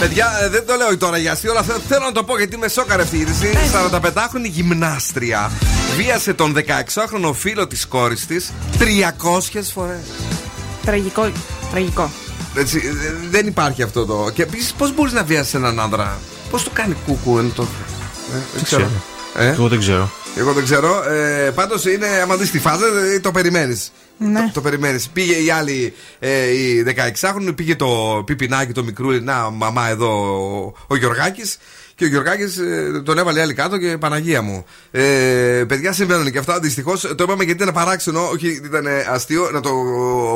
[0.00, 2.56] Παιδιά, ε, δεν το λέω τώρα για αστείο, αλλά θε- θέλω να το πω γιατί
[2.58, 3.50] με σόκαρε αυτή η είδηση.
[3.72, 5.50] 45χρονη γυμνάστρια
[5.96, 9.98] βίασε τον 16χρονο φίλο της κόρης της 300 φορές.
[10.84, 11.30] Τραγικό.
[11.70, 12.10] Τραγικό.
[12.54, 14.30] Έτσι, ε, δεν υπάρχει αυτό το.
[14.34, 16.18] Και επίσης, πώς μπορείς να βιάσεις έναν άντρα,
[16.50, 17.62] Πώς το κάνει κούκου εν το.
[18.34, 18.90] Ε, δεν ξέρω.
[19.36, 20.10] Ε; Εγώ δεν ξέρω.
[20.36, 21.02] Εγώ δεν ξέρω.
[21.12, 23.92] Ε, Πάντως είναι, άμα δεις τη φάζα, ε, το περιμένεις.
[24.18, 24.40] Ναι.
[24.40, 25.08] Το, το περιμένεις.
[25.08, 29.20] Πήγε η άλλη, ε, η 16χρονη, πήγε το πιπινάκι το μικρούλι.
[29.20, 30.08] Να, μαμά εδώ
[30.66, 31.58] ο, ο Γιωργάκης.
[31.96, 32.58] Και ο Γιωργάκης
[33.04, 34.64] τον έβαλε άλλη κάτω και Παναγία μου.
[34.90, 36.60] Ε, παιδιά συμβαίνουν και αυτά.
[36.60, 39.50] Δυστυχώς το είπαμε γιατί ήταν παράξενο, όχι ήταν ε, αστείο.
[39.52, 39.70] Να το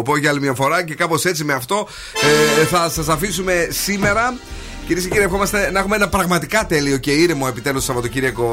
[0.05, 1.89] πω για άλλη μια φορά και κάπως έτσι με αυτό
[2.61, 4.35] ε, θα σας αφήσουμε σήμερα.
[4.90, 8.46] Κυρίες και κύριοι, ευχόμαστε να έχουμε ένα πραγματικά τέλειο και ήρεμο επιτέλους Σαββατοκύριακο.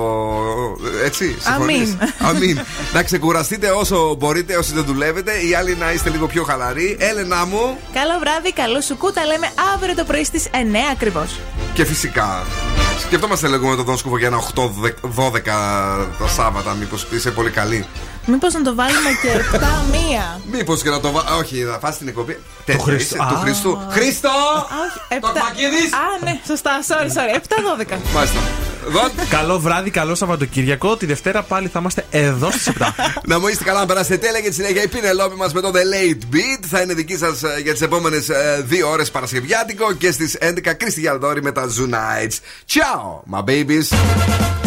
[1.05, 2.35] Έτσι, συμφωνείς; Αμήν.
[2.37, 2.59] Αμήν.
[2.93, 5.31] να ξεκουραστείτε όσο μπορείτε, όσοι δεν δουλεύετε.
[5.31, 6.97] Οι άλλοι να είστε λίγο πιο χαλαροί.
[6.99, 7.77] Έλενα μου.
[7.93, 9.25] Καλό βράδυ, καλό σου κούτα.
[9.25, 10.57] Λέμε αύριο το πρωί στις 9
[10.91, 11.39] ακριβώς.
[11.73, 12.43] Και φυσικά.
[12.99, 15.41] Σκεφτόμαστε λίγο με τον Δόν Σκούφο για ένα 8-12
[16.19, 16.73] τα Σάββατα.
[16.73, 17.85] Μήπως είσαι πολύ καλή.
[18.29, 19.59] Μήπως να το βάλουμε και 7
[19.91, 21.37] μία; Μήπως και να το βάλω.
[21.39, 22.39] Όχι, θα φας την εκπομπή.
[22.65, 23.15] Τέτοια Χριστού.
[23.15, 23.39] είσαι, Του Α.
[23.39, 23.81] Χριστού.
[23.89, 24.29] Χριστό!
[24.83, 25.19] Όχι, 7.
[25.21, 25.93] Τοκμακίδης.
[25.93, 26.71] Α, ναι, σωστά.
[26.87, 27.35] Sorry, sorry.
[27.35, 27.97] 7-12.
[28.13, 28.39] Μάλιστα.
[28.89, 29.11] Δον.
[29.29, 30.97] Καλό βράδυ, καλό Σαββατοκύριακο.
[30.97, 32.93] Τη Δευτέρα πάλι θα είμαστε εδώ στις 7.
[33.23, 35.71] Να μου είστε καλά να περάσετε τέλεια και τη συνέχεια η Πινελόπη μας με το
[35.73, 36.65] The Late Beat.
[36.69, 38.27] Θα είναι δική σας για τις επόμενες
[38.63, 42.37] δύο ώρες Παρασκευιάτικο και στις 11 Κρίστη Γιαλδόρη με τα Zoo Nights.
[42.73, 44.66] Ciao, my babies.